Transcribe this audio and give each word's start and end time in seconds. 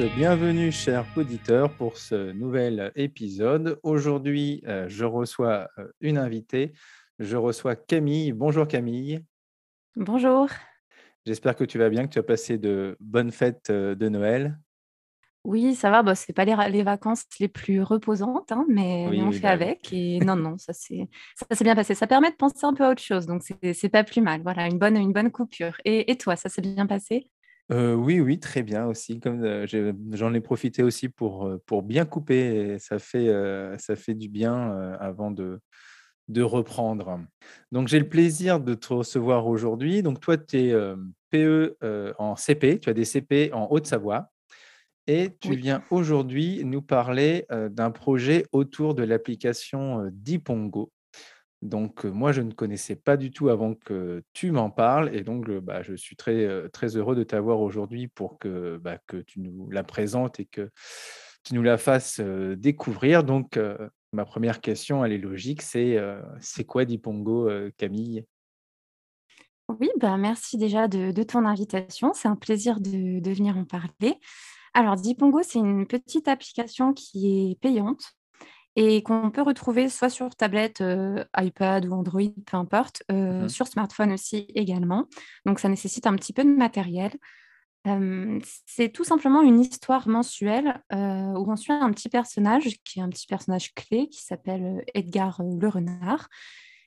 Tous, 0.00 0.06
bienvenue 0.16 0.72
chers 0.72 1.04
auditeurs 1.16 1.70
pour 1.76 1.98
ce 1.98 2.32
nouvel 2.32 2.90
épisode. 2.96 3.78
Aujourd'hui, 3.82 4.62
euh, 4.66 4.88
je 4.88 5.04
reçois 5.04 5.68
euh, 5.78 5.88
une 6.00 6.16
invitée, 6.16 6.72
je 7.18 7.36
reçois 7.36 7.76
Camille. 7.76 8.32
Bonjour 8.32 8.66
Camille. 8.66 9.22
Bonjour. 9.96 10.48
J'espère 11.26 11.54
que 11.54 11.64
tu 11.64 11.76
vas 11.76 11.90
bien, 11.90 12.06
que 12.06 12.12
tu 12.12 12.18
as 12.18 12.22
passé 12.22 12.56
de 12.56 12.96
bonnes 12.98 13.30
fêtes 13.30 13.68
euh, 13.68 13.94
de 13.94 14.08
Noël. 14.08 14.58
Oui, 15.44 15.74
ça 15.74 15.90
va, 15.90 16.02
bah, 16.02 16.14
ce 16.14 16.24
n'est 16.28 16.34
pas 16.34 16.46
les, 16.46 16.82
vacances 16.82 17.26
les 17.38 17.48
plus 17.48 17.82
reposantes, 17.82 18.52
hein, 18.52 18.64
mais, 18.68 19.06
on 19.20 19.32
fait 19.32 19.40
bah 19.40 19.50
avec. 19.50 19.92
Et 19.92 20.20
non, 20.20 20.36
non, 20.36 20.56
ça 20.56 20.72
s'est 20.72 21.08
bien 21.60 21.74
passé. 21.74 21.94
Ça 21.94 22.06
permet 22.06 22.30
de 22.30 22.36
penser 22.36 22.64
un 22.64 22.72
peu 22.72 22.84
à 22.84 22.90
autre 22.90 23.02
chose, 23.02 23.26
donc 23.26 23.42
c'est 23.42 23.88
pas 23.90 24.04
plus 24.04 24.22
mal. 24.22 24.40
Voilà, 24.42 24.66
une 24.66 24.78
bonne, 24.78 24.96
une 24.96 25.12
bonne 25.12 25.30
coupure. 25.30 25.76
Et, 25.84 26.10
et 26.10 26.16
toi, 26.16 26.36
ça 26.36 26.48
s'est 26.48 26.62
bien 26.62 26.86
passé? 26.86 27.30
Oui, 27.70 28.20
oui, 28.20 28.38
très 28.40 28.62
bien 28.62 28.86
aussi. 28.86 29.20
Comme 29.20 29.66
j'en 30.12 30.34
ai 30.34 30.40
profité 30.40 30.82
aussi 30.82 31.08
pour, 31.08 31.50
pour 31.66 31.82
bien 31.82 32.04
couper. 32.04 32.72
Et 32.72 32.78
ça 32.78 32.98
fait, 32.98 33.32
ça 33.78 33.96
fait 33.96 34.14
du 34.14 34.28
bien 34.28 34.70
avant 34.98 35.30
de, 35.30 35.60
de 36.28 36.42
reprendre. 36.42 37.20
Donc, 37.72 37.88
j'ai 37.88 37.98
le 37.98 38.08
plaisir 38.08 38.60
de 38.60 38.74
te 38.74 38.92
recevoir 38.92 39.46
aujourd'hui. 39.46 40.02
Donc, 40.02 40.20
toi, 40.20 40.36
tu 40.36 40.58
es 40.58 40.74
PE 41.30 41.76
en 42.18 42.36
CP, 42.36 42.80
tu 42.80 42.90
as 42.90 42.94
des 42.94 43.04
CP 43.04 43.52
en 43.52 43.68
Haute-Savoie. 43.70 44.30
Et 45.06 45.30
tu 45.40 45.54
viens 45.56 45.82
aujourd'hui 45.90 46.62
nous 46.64 46.82
parler 46.82 47.46
d'un 47.50 47.90
projet 47.90 48.46
autour 48.52 48.94
de 48.94 49.02
l'application 49.02 50.08
Dipongo. 50.12 50.92
Donc, 51.62 52.04
moi, 52.04 52.32
je 52.32 52.40
ne 52.40 52.52
connaissais 52.52 52.96
pas 52.96 53.16
du 53.16 53.30
tout 53.30 53.50
avant 53.50 53.74
que 53.74 54.22
tu 54.32 54.50
m'en 54.50 54.70
parles. 54.70 55.14
Et 55.14 55.22
donc, 55.22 55.50
bah, 55.50 55.82
je 55.82 55.94
suis 55.94 56.16
très, 56.16 56.68
très 56.70 56.96
heureux 56.96 57.14
de 57.14 57.22
t'avoir 57.22 57.60
aujourd'hui 57.60 58.08
pour 58.08 58.38
que, 58.38 58.78
bah, 58.78 58.98
que 59.06 59.18
tu 59.18 59.40
nous 59.40 59.68
la 59.70 59.84
présentes 59.84 60.40
et 60.40 60.46
que 60.46 60.70
tu 61.44 61.54
nous 61.54 61.62
la 61.62 61.76
fasses 61.76 62.20
découvrir. 62.20 63.24
Donc, 63.24 63.58
ma 64.12 64.24
première 64.24 64.60
question, 64.60 65.04
elle 65.04 65.12
est 65.12 65.18
logique. 65.18 65.60
C'est 65.60 65.98
c'est 66.40 66.64
quoi 66.64 66.86
Dipongo, 66.86 67.50
Camille? 67.76 68.24
Oui, 69.78 69.90
bah, 69.98 70.16
merci 70.16 70.56
déjà 70.56 70.88
de, 70.88 71.22
ton 71.22 71.44
invitation. 71.44 72.12
C'est 72.14 72.28
un 72.28 72.36
plaisir 72.36 72.80
de, 72.80 73.20
de 73.20 73.30
venir 73.30 73.56
en 73.56 73.64
parler. 73.64 74.18
Alors, 74.72 74.96
Dipongo, 74.96 75.42
c'est 75.42 75.58
une 75.58 75.86
petite 75.86 76.26
application 76.26 76.92
qui 76.92 77.50
est 77.50 77.60
payante 77.60 78.14
et 78.76 79.02
qu'on 79.02 79.30
peut 79.30 79.42
retrouver 79.42 79.88
soit 79.88 80.10
sur 80.10 80.34
tablette, 80.34 80.80
euh, 80.80 81.24
iPad 81.36 81.86
ou 81.86 81.92
Android, 81.92 82.22
peu 82.46 82.56
importe, 82.56 83.02
euh, 83.10 83.44
mmh 83.44 83.48
sur 83.48 83.66
smartphone 83.66 84.12
aussi 84.12 84.46
également. 84.54 85.06
Donc 85.44 85.58
ça 85.58 85.68
nécessite 85.68 86.06
un 86.06 86.14
petit 86.14 86.32
peu 86.32 86.44
de 86.44 86.54
matériel. 86.54 87.12
c'est 88.66 88.90
tout 88.90 89.04
simplement 89.04 89.42
une 89.42 89.58
histoire 89.60 90.06
mensuelle 90.06 90.82
euh, 90.92 91.32
où 91.32 91.50
on 91.50 91.56
suit 91.56 91.72
un 91.72 91.90
petit 91.90 92.08
personnage 92.08 92.68
qui 92.84 93.00
est 93.00 93.02
un 93.02 93.08
petit 93.08 93.26
personnage 93.26 93.74
clé 93.74 94.08
qui 94.08 94.22
s'appelle 94.22 94.84
Edgar 94.94 95.40
le 95.42 95.68
renard 95.68 96.28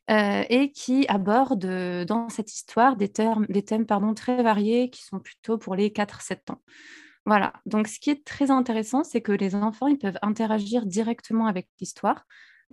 et 0.08 0.72
qui 0.74 1.06
aborde 1.08 1.66
dans 2.06 2.30
cette 2.30 2.54
histoire 2.54 2.96
des, 2.96 3.10
termes, 3.10 3.46
des 3.48 3.64
thèmes 3.64 3.86
pardon, 3.86 4.14
très 4.14 4.44
variés 4.44 4.90
qui 4.90 5.04
sont 5.04 5.20
plutôt 5.20 5.58
pour 5.58 5.76
les 5.76 5.90
4-7 5.90 6.52
ans. 6.52 6.62
Voilà, 7.26 7.54
donc 7.66 7.88
ce 7.88 8.00
qui 8.00 8.10
est 8.10 8.26
très 8.26 8.52
intéressant, 8.52 9.04
c'est 9.04 9.22
que 9.22 9.32
les 9.32 9.56
enfants, 9.56 9.88
ils 9.88 9.98
peuvent 9.98 10.20
interagir 10.22 10.86
directement 10.86 11.48
avec 11.48 11.68
l'histoire. 11.80 12.26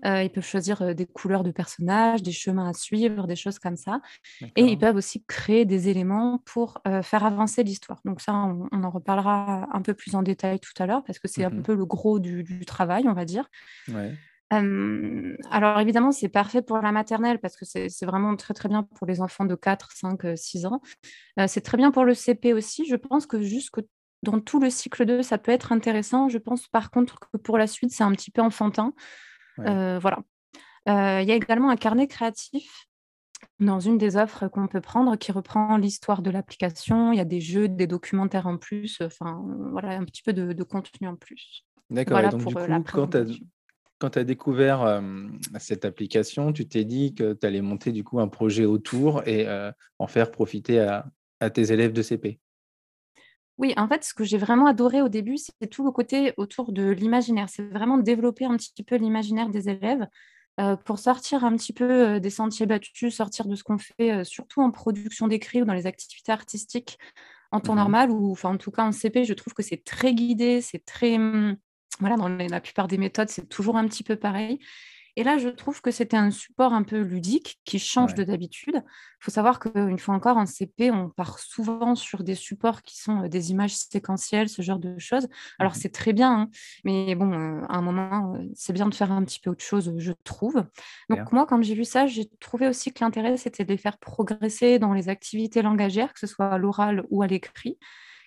Euh, 0.05 0.23
ils 0.23 0.31
peuvent 0.31 0.47
choisir 0.47 0.81
euh, 0.83 0.95
des 0.95 1.07
couleurs 1.07 1.45
de 1.45 1.51
personnages, 1.51 2.23
des 2.23 2.33
chemins 2.33 2.69
à 2.69 2.73
suivre, 2.73 3.27
des 3.27 3.37
choses 3.37 3.59
comme 3.59 3.77
ça. 3.77 4.01
Et 4.57 4.65
ils 4.65 4.79
peuvent 4.79 4.97
aussi 4.97 5.25
créer 5.25 5.65
des 5.65 5.89
éléments 5.89 6.43
pour 6.47 6.81
euh, 6.87 7.03
faire 7.03 7.25
avancer 7.25 7.63
l'histoire. 7.63 8.01
Donc 8.05 8.21
ça, 8.21 8.33
on, 8.35 8.69
en 8.73 8.91
reparlera 8.91 9.69
un 9.73 9.83
peu 9.83 9.95
plus 9.95 10.15
en 10.15 10.23
détail 10.23 10.59
tout 10.59 10.73
à 10.79 10.87
l'heure, 10.87 11.05
parce 11.05 11.19
que 11.19 11.29
c'est 11.29 11.45
un 11.45 11.51
mmh 11.51 11.63
peu 11.63 11.75
le 11.75 11.85
gros 11.85 12.19
du, 12.19 12.65
travail, 12.65 13.05
on 13.07 13.13
va 13.13 13.25
dire. 13.25 13.51
alors 14.51 15.79
évidemment, 15.79 16.11
c'est 16.11 16.29
parfait 16.29 16.63
pour 16.63 16.79
la 16.79 16.91
maternelle 16.91 17.39
parce 17.39 17.57
que 17.57 17.65
c'est 17.65 18.05
vraiment 18.05 18.35
très 18.35 18.55
très 18.55 18.69
bien 18.69 18.83
pour 18.83 19.07
les 19.07 19.21
enfants 19.21 19.45
de 19.45 19.55
4, 19.55 19.93
5, 19.93 20.37
6 20.37 20.67
ans. 20.67 20.81
c'est 21.47 21.61
très 21.61 21.77
bien 21.77 21.91
pour 21.91 22.05
le 22.05 22.15
CP 22.15 22.53
aussi. 22.53 22.85
Je 22.87 22.97
pense 22.97 23.27
que 23.27 23.41
jusque 23.43 23.81
dans 24.23 24.41
tout 24.41 24.61
le 24.61 24.71
cycle 24.71 25.07
2, 25.07 25.23
ça 25.23 25.39
peut 25.39 25.53
être 25.53 25.73
intéressant. 25.73 26.29
Je 26.29 26.39
pense 26.39 26.69
par 26.69 26.91
contre 26.91 27.19
que 27.21 27.37
pour 27.39 27.59
la 27.59 27.67
suite, 27.67 27.93
c'est 27.93 28.05
un 28.05 28.13
petit 28.13 28.31
peu 28.31 28.43
enfantin. 28.43 28.93
Euh, 29.61 29.99
voilà. 29.99 30.19
Euh, 30.89 31.21
il 31.23 31.29
y 31.29 31.33
a 31.33 31.35
également 31.35 31.71
un 31.71 31.77
carnet 31.77 32.07
créatif 32.07 32.87
dans 33.59 33.81
une 33.81 33.99
des 33.99 34.17
offres 34.17 34.49
qu'on 34.49 34.67
peut 34.67 34.81
prendre 34.81 35.17
qui 35.17 35.33
reprend 35.33 35.77
l'histoire 35.77 36.23
de 36.23 36.31
l'application. 36.31 37.13
Il 37.13 37.17
y 37.17 37.21
a 37.21 37.25
des 37.25 37.41
jeux, 37.41 37.69
des 37.69 37.87
documentaires 37.87 38.47
en 38.47 38.57
plus, 38.57 39.01
enfin 39.03 39.43
voilà, 39.73 39.91
un 39.91 40.05
petit 40.05 40.23
peu 40.23 40.33
de, 40.33 40.63
contenu 40.63 41.09
en 41.09 41.17
plus. 41.17 41.67
D'accord, 41.89 42.23
donc 42.23 42.47
du 42.47 42.57
euh, 42.57 42.81
coup, 42.81 43.45
quand 43.99 44.11
tu 44.11 44.19
as, 44.19 44.25
découvert 44.25 45.03
cette 45.59 45.85
application, 45.85 46.53
tu 46.53 46.69
t'es 46.69 46.85
dit 46.85 47.15
que 47.15 47.35
tu 47.35 47.47
allais 47.47 47.61
monter 47.61 47.93
du 47.93 48.05
coup 48.05 48.21
un 48.21 48.29
projet 48.29 48.65
autour 48.65 49.27
et 49.27 49.47
en 49.99 50.07
faire 50.07 50.31
profiter 50.31 50.79
à 50.79 51.51
tes 51.51 51.73
élèves 51.73 51.93
de 51.93 52.03
CP. 52.03 52.41
Oui, 53.61 53.75
en 53.77 53.87
fait, 53.87 54.03
ce 54.05 54.15
que 54.15 54.25
j'ai 54.25 54.39
vraiment 54.39 54.67
adoré 54.67 55.03
au 55.03 55.11
début, 55.11 55.37
c'est 55.37 55.67
tout 55.67 55.85
le 55.85 55.91
côté 55.91 56.33
autour 56.39 56.73
de 56.73 56.89
l'imaginaire. 56.89 57.51
C'est 57.51 57.63
vraiment 57.63 57.99
développer 57.99 58.47
un 58.47 58.57
petit 58.57 58.83
peu 58.83 58.97
l'imaginaire 58.97 59.51
des 59.51 59.69
élèves 59.69 60.07
euh, 60.59 60.77
pour 60.77 60.99
sortir 60.99 61.45
un 61.45 61.55
petit 61.57 61.75
peu 61.75 61.85
euh, 62.15 62.21
des 62.21 62.31
sentiers 62.31 62.65
battus, 62.65 63.15
sortir 63.15 63.47
de 63.47 63.55
ce 63.55 63.63
qu'on 63.63 63.77
fait, 63.77 64.13
euh, 64.13 64.25
surtout 64.25 64.63
en 64.63 64.71
production 64.71 65.29
d'écrit 65.29 65.61
ou 65.61 65.67
dans 65.67 65.75
les 65.75 65.87
activités 65.87 66.33
artistiques 66.33 66.99
en 67.53 67.61
temps 67.61 67.75
mmh 67.75 67.77
normal, 67.77 68.11
ou 68.11 68.33
enfin, 68.33 68.49
en 68.49 68.57
tout 68.57 68.71
cas 68.71 68.85
en 68.85 68.93
CP, 68.93 69.25
je 69.25 69.35
trouve 69.35 69.53
que 69.53 69.63
c'est 69.63 69.85
très 69.85 70.15
guidé, 70.15 70.63
c'est 70.63 70.83
très... 70.87 71.17
Hum, 71.17 71.57
voilà, 71.99 72.17
dans 72.17 72.29
la 72.29 72.61
plupart 72.63 72.89
des 72.89 72.97
méthodes, 72.97 73.29
c'est 73.29 73.47
toujours 73.47 73.77
un 73.77 73.87
petit 73.87 74.05
peu 74.05 74.17
pareil. 74.17 74.59
Et 75.21 75.23
là, 75.23 75.37
je 75.37 75.51
trouve 75.51 75.83
que 75.83 75.91
c'était 75.91 76.17
un 76.17 76.31
support 76.31 76.73
un 76.73 76.83
peu 76.83 77.03
ludique 77.03 77.61
qui 77.67 77.79
change 77.79 78.15
de 78.15 78.25
d'habitude. 78.25 78.77
Il 78.77 79.23
faut 79.25 79.31
savoir 79.31 79.61
qu'une 79.61 79.99
fois 79.99 80.15
encore, 80.15 80.39
en 80.39 80.47
CP, 80.47 80.91
on 80.91 81.11
part 81.11 81.39
souvent 81.39 81.95
sur 81.95 82.25
des 82.25 82.35
supports 82.35 82.81
qui 82.81 82.99
sont 82.99 83.29
des 83.29 83.51
images 83.51 83.77
séquentielles, 83.77 84.49
ce 84.49 84.63
genre 84.63 84.79
de 84.79 84.99
choses. 84.99 85.29
Alors, 85.59 85.73
mmh 85.73 85.81
c'est 85.81 85.93
très 85.93 86.15
bien, 86.15 86.33
hein, 86.33 86.51
mais 86.85 87.15
bon, 87.15 87.63
à 87.69 87.77
un 87.77 87.83
moment, 87.83 88.35
c'est 88.55 88.73
bien 88.73 88.87
de 88.89 88.95
faire 88.95 89.13
un 89.13 89.23
petit 89.23 89.41
peu 89.41 89.51
autre 89.51 89.63
chose, 89.63 89.93
je 89.99 90.13
trouve. 90.25 90.65
Donc, 91.11 91.33
moi, 91.33 91.45
quand 91.45 91.61
j'ai 91.61 91.75
vu 91.75 91.85
ça, 91.85 92.07
j'ai 92.07 92.27
trouvé 92.41 92.67
aussi 92.67 92.91
que 92.91 93.05
l'intérêt, 93.05 93.37
c'était 93.37 93.67
de 93.67 93.73
les 93.73 93.77
faire 93.77 93.99
progresser 93.99 94.79
dans 94.79 94.95
les 94.95 95.11
activités 95.11 95.61
langagières, 95.61 96.15
que 96.15 96.21
ce 96.21 96.27
soit 96.27 96.49
à 96.49 96.57
l'oral 96.57 97.05
ou 97.11 97.21
à 97.21 97.27
l'écrit. 97.27 97.77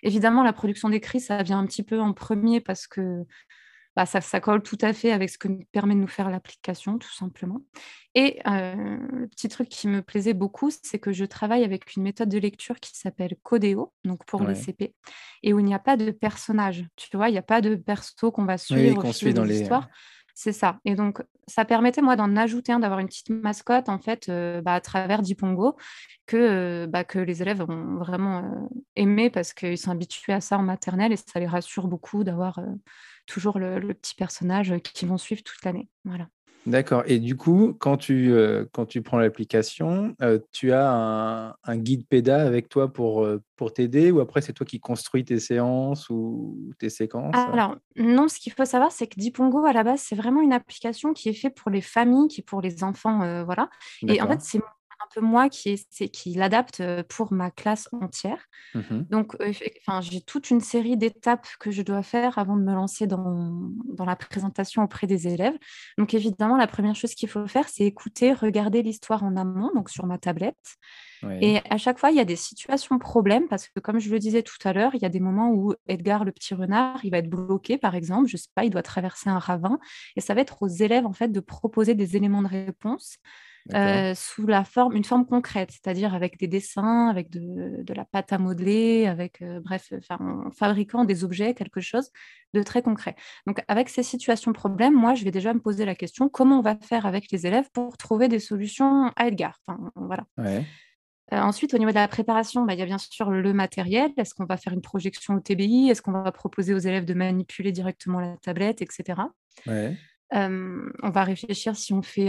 Évidemment, 0.04 0.44
la 0.44 0.52
production 0.52 0.90
d'écrit, 0.90 1.18
ça 1.18 1.42
vient 1.42 1.58
un 1.58 1.66
petit 1.66 1.82
peu 1.82 2.00
en 2.00 2.12
premier 2.12 2.60
parce 2.60 2.86
que 2.86 3.24
bah, 3.96 4.06
ça, 4.06 4.40
colle 4.40 4.62
tout 4.62 4.78
à 4.80 4.92
fait 4.92 5.12
avec 5.12 5.30
ce 5.30 5.38
que 5.38 5.48
permet 5.70 5.94
de 5.94 6.00
nous 6.00 6.08
faire 6.08 6.28
l'application, 6.28 6.98
tout 6.98 7.12
simplement. 7.12 7.60
Et 8.16 8.40
euh, 8.46 8.98
le 9.12 9.28
petit 9.28 9.48
truc 9.48 9.68
qui 9.68 9.86
me 9.86 10.02
plaisait 10.02 10.34
beaucoup, 10.34 10.70
c'est 10.70 10.98
que 10.98 11.12
je 11.12 11.24
travaille 11.24 11.64
avec 11.64 11.94
une 11.94 12.02
méthode 12.02 12.28
de 12.28 12.38
lecture 12.38 12.80
qui 12.80 12.96
s'appelle 12.96 13.36
Codeo, 13.42 13.92
donc 14.04 14.24
pour 14.24 14.42
les 14.42 14.54
CP, 14.54 14.94
et 15.42 15.52
où 15.52 15.60
il 15.60 15.64
n'y 15.64 15.74
a 15.74 15.78
pas 15.78 15.96
de 15.96 16.10
personnage. 16.10 16.86
Tu 16.96 17.16
vois, 17.16 17.28
il 17.28 17.32
n'y 17.32 17.38
a 17.38 17.42
pas 17.42 17.60
de 17.60 17.76
perso 17.76 18.32
qu'on 18.32 18.44
va 18.44 18.58
suivre 18.58 19.04
oui, 19.04 19.12
suit 19.12 19.34
dans 19.34 19.44
les 19.44 19.60
histoires. 19.60 19.88
C'est 20.34 20.52
ça. 20.52 20.80
Et 20.84 20.96
donc, 20.96 21.22
ça 21.46 21.64
permettait, 21.64 22.02
moi, 22.02 22.16
d'en 22.16 22.34
ajouter 22.36 22.72
un, 22.72 22.80
d'avoir 22.80 22.98
une 22.98 23.06
petite 23.06 23.30
mascotte, 23.30 23.88
en 23.88 23.98
fait, 23.98 24.28
euh, 24.28 24.60
bah, 24.62 24.74
à 24.74 24.80
travers 24.80 25.22
Dipongo, 25.22 25.76
que, 26.26 26.36
euh, 26.36 26.86
bah, 26.88 27.04
que 27.04 27.20
les 27.20 27.40
élèves 27.40 27.62
ont 27.62 27.96
vraiment 27.96 28.68
aimé 28.96 29.30
parce 29.30 29.54
qu'ils 29.54 29.78
sont 29.78 29.92
habitués 29.92 30.32
à 30.32 30.40
ça 30.40 30.58
en 30.58 30.62
maternelle 30.62 31.12
et 31.12 31.16
ça 31.16 31.38
les 31.38 31.46
rassure 31.46 31.86
beaucoup 31.86 32.24
d'avoir 32.24 32.60
toujours 33.26 33.58
le, 33.58 33.94
petit 33.94 34.14
personnage 34.16 34.74
qui 34.82 35.06
vont 35.06 35.18
suivre 35.18 35.42
toute 35.42 35.64
l'année. 35.64 35.88
Voilà. 36.04 36.28
D'accord. 36.66 37.02
Et 37.06 37.18
du 37.18 37.36
coup, 37.36 37.74
quand 37.78 37.96
tu, 37.96 38.32
euh, 38.32 38.64
quand 38.72 38.86
tu 38.86 39.02
prends 39.02 39.18
l'application, 39.18 40.14
euh, 40.22 40.38
tu 40.52 40.72
as 40.72 41.56
un, 41.62 41.76
guide 41.76 42.06
PEDA 42.06 42.42
avec 42.42 42.68
toi 42.68 42.92
pour, 42.92 43.22
euh, 43.22 43.42
pour 43.56 43.72
t'aider 43.72 44.10
ou 44.10 44.20
après 44.20 44.40
c'est 44.40 44.52
toi 44.52 44.64
qui 44.64 44.80
construis 44.80 45.24
tes 45.24 45.40
séances 45.40 46.08
ou 46.08 46.70
tes 46.78 46.88
séquences? 46.88 47.34
Alors, 47.34 47.76
non, 47.96 48.28
ce 48.28 48.38
qu'il 48.38 48.52
faut 48.52 48.64
savoir, 48.64 48.92
c'est 48.92 49.06
que 49.06 49.18
Dipongo, 49.18 49.64
à 49.66 49.72
la 49.72 49.84
base, 49.84 50.00
c'est 50.00 50.16
vraiment 50.16 50.40
une 50.40 50.52
application 50.52 51.12
qui 51.12 51.28
est 51.28 51.34
faite 51.34 51.54
pour 51.54 51.70
les 51.70 51.82
familles, 51.82 52.28
qui 52.28 52.40
est 52.40 52.44
pour 52.44 52.60
les 52.60 52.82
enfants. 52.82 53.44
voilà. 53.44 53.68
Et 54.06 54.20
en 54.22 54.28
fait, 54.28 54.40
c'est 54.40 54.60
peu 55.14 55.20
moi 55.20 55.48
qui, 55.48 55.86
qui 56.12 56.34
l'adapte 56.34 56.82
pour 57.08 57.32
ma 57.32 57.50
classe 57.50 57.88
entière. 57.92 58.46
Mmh 58.74 59.02
Donc, 59.10 59.36
enfin, 59.40 60.00
j'ai 60.00 60.20
toute 60.20 60.50
une 60.50 60.60
série 60.60 60.96
d'étapes 60.96 61.46
que 61.60 61.70
je 61.70 61.82
dois 61.82 62.02
faire 62.02 62.38
avant 62.38 62.56
de 62.56 62.62
me 62.62 62.74
lancer 62.74 63.06
dans, 63.06 63.70
dans, 63.84 64.04
la 64.04 64.16
présentation 64.16 64.82
auprès 64.82 65.06
des 65.06 65.28
élèves. 65.28 65.56
Donc, 65.98 66.14
évidemment, 66.14 66.56
la 66.56 66.66
première 66.66 66.94
chose 66.94 67.14
qu'il 67.14 67.28
faut 67.28 67.46
faire, 67.46 67.68
c'est 67.68 67.84
écouter, 67.84 68.32
regarder 68.32 68.82
l'histoire 68.82 69.22
en 69.22 69.36
amont, 69.36 69.70
donc 69.74 69.90
sur 69.90 70.06
ma 70.06 70.18
tablette. 70.18 70.76
Et 71.40 71.60
à 71.70 71.78
chaque 71.78 71.98
fois, 71.98 72.10
il 72.10 72.16
y 72.16 72.20
a 72.20 72.24
des 72.24 72.36
situations 72.36 72.98
problèmes 72.98 73.48
parce 73.48 73.68
que, 73.68 73.80
comme 73.80 73.98
je 73.98 74.10
le 74.10 74.18
disais 74.18 74.42
tout 74.42 74.56
à 74.64 74.72
l'heure, 74.72 74.94
il 74.94 75.02
y 75.02 75.04
a 75.04 75.08
des 75.08 75.20
moments 75.20 75.50
où 75.50 75.74
Edgar, 75.86 76.24
le 76.24 76.32
petit 76.32 76.54
renard, 76.54 77.04
il 77.04 77.10
va 77.10 77.18
être 77.18 77.30
bloqué, 77.30 77.78
par 77.78 77.94
exemple, 77.94 78.28
je 78.28 78.36
sais 78.36 78.50
pas, 78.54 78.64
il 78.64 78.70
doit 78.70 78.82
traverser 78.82 79.30
un 79.30 79.38
ravin, 79.38 79.78
et 80.16 80.20
ça 80.20 80.34
va 80.34 80.40
être 80.40 80.62
aux 80.62 80.68
élèves 80.68 81.06
en 81.06 81.12
fait 81.12 81.28
de 81.28 81.40
proposer 81.40 81.94
des 81.94 82.16
éléments 82.16 82.42
de 82.42 82.48
réponse 82.48 83.18
sous 83.72 84.46
la 84.46 84.64
forme, 84.64 84.94
une 84.94 85.04
forme 85.04 85.26
concrète, 85.26 85.70
c'est-à-dire 85.70 86.14
avec 86.14 86.38
des 86.38 86.46
dessins, 86.46 87.08
avec 87.08 87.30
de, 87.30 87.92
la 87.94 88.04
pâte 88.04 88.32
à 88.32 88.38
modeler, 88.38 89.06
avec, 89.06 89.42
bref, 89.62 89.92
en 90.10 90.50
fabriquant 90.50 91.04
des 91.04 91.24
objets, 91.24 91.54
quelque 91.54 91.80
chose 91.80 92.10
de 92.52 92.62
très 92.62 92.82
concret. 92.82 93.16
Donc, 93.46 93.62
avec 93.68 93.88
ces 93.88 94.02
situations 94.02 94.52
problèmes, 94.52 94.94
moi, 94.94 95.14
je 95.14 95.24
vais 95.24 95.30
déjà 95.30 95.54
me 95.54 95.60
poser 95.60 95.84
la 95.84 95.94
question 95.94 96.28
comment 96.28 96.58
on 96.58 96.62
va 96.62 96.76
faire 96.76 97.06
avec 97.06 97.30
les 97.32 97.46
élèves 97.46 97.70
pour 97.72 97.96
trouver 97.96 98.28
des 98.28 98.38
solutions 98.38 99.10
à 99.16 99.28
Edgar? 99.28 99.58
Enfin, 99.66 99.90
voilà. 99.96 100.26
ensuite, 101.32 101.72
au 101.74 101.78
niveau 101.78 101.90
de 101.90 101.96
la 101.96 102.08
préparation, 102.08 102.64
bah, 102.64 102.74
il 102.74 102.80
y 102.80 102.82
a 102.82 102.86
bien 102.86 102.98
sûr 102.98 103.30
le 103.30 103.52
matériel. 103.54 104.10
Est-ce 104.16 104.34
qu'on 104.34 104.44
va 104.44 104.58
faire 104.58 104.74
une 104.74 104.82
projection 104.82 105.34
au 105.34 105.40
TBI 105.40 105.88
Est-ce 105.88 106.02
qu'on 106.02 106.12
va 106.12 106.30
proposer 106.32 106.74
aux 106.74 106.78
élèves 106.78 107.06
de 107.06 107.14
manipuler 107.14 107.72
directement 107.72 108.20
la 108.20 108.36
tablette, 108.36 108.82
etc. 108.82 109.22
Ouais 109.66 109.96
on 110.34 111.10
va 111.10 111.24
réfléchir 111.24 111.76
si 111.76 111.92
on 111.92 112.02
fait, 112.02 112.26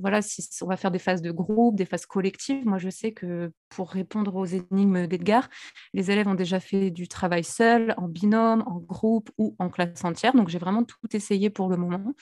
voilà, 0.00 0.22
si 0.22 0.46
on 0.62 0.66
va 0.66 0.76
faire 0.76 0.90
des 0.90 0.98
phases 0.98 1.22
de 1.22 1.32
groupe, 1.32 1.76
des 1.76 1.84
phases 1.84 2.06
collectives. 2.06 2.64
Moi, 2.64 2.78
je 2.78 2.88
sais 2.88 3.12
que 3.12 3.50
pour 3.68 3.90
répondre 3.90 4.34
aux 4.36 4.44
énigmes 4.44 5.06
d'Edgar, 5.06 5.48
les 5.92 6.10
élèves 6.10 6.28
ont 6.28 6.34
déjà 6.34 6.60
fait 6.60 6.90
du 6.90 7.08
travail 7.08 7.42
seul, 7.42 7.94
en 7.96 8.08
binôme, 8.08 8.62
en 8.66 8.78
groupe 8.78 9.30
ou 9.38 9.56
en 9.58 9.68
classe 9.68 10.04
entière. 10.04 10.34
Donc, 10.34 10.48
j'ai 10.48 10.58
vraiment 10.58 10.84
tout 10.84 10.96
essayé 11.12 11.50
pour 11.50 11.68
le 11.68 11.76
moment 11.76 12.14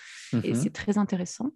et 0.43 0.53
mmh 0.53 0.55
c'est 0.55 0.73
très 0.73 0.97
intéressant. 0.97 1.51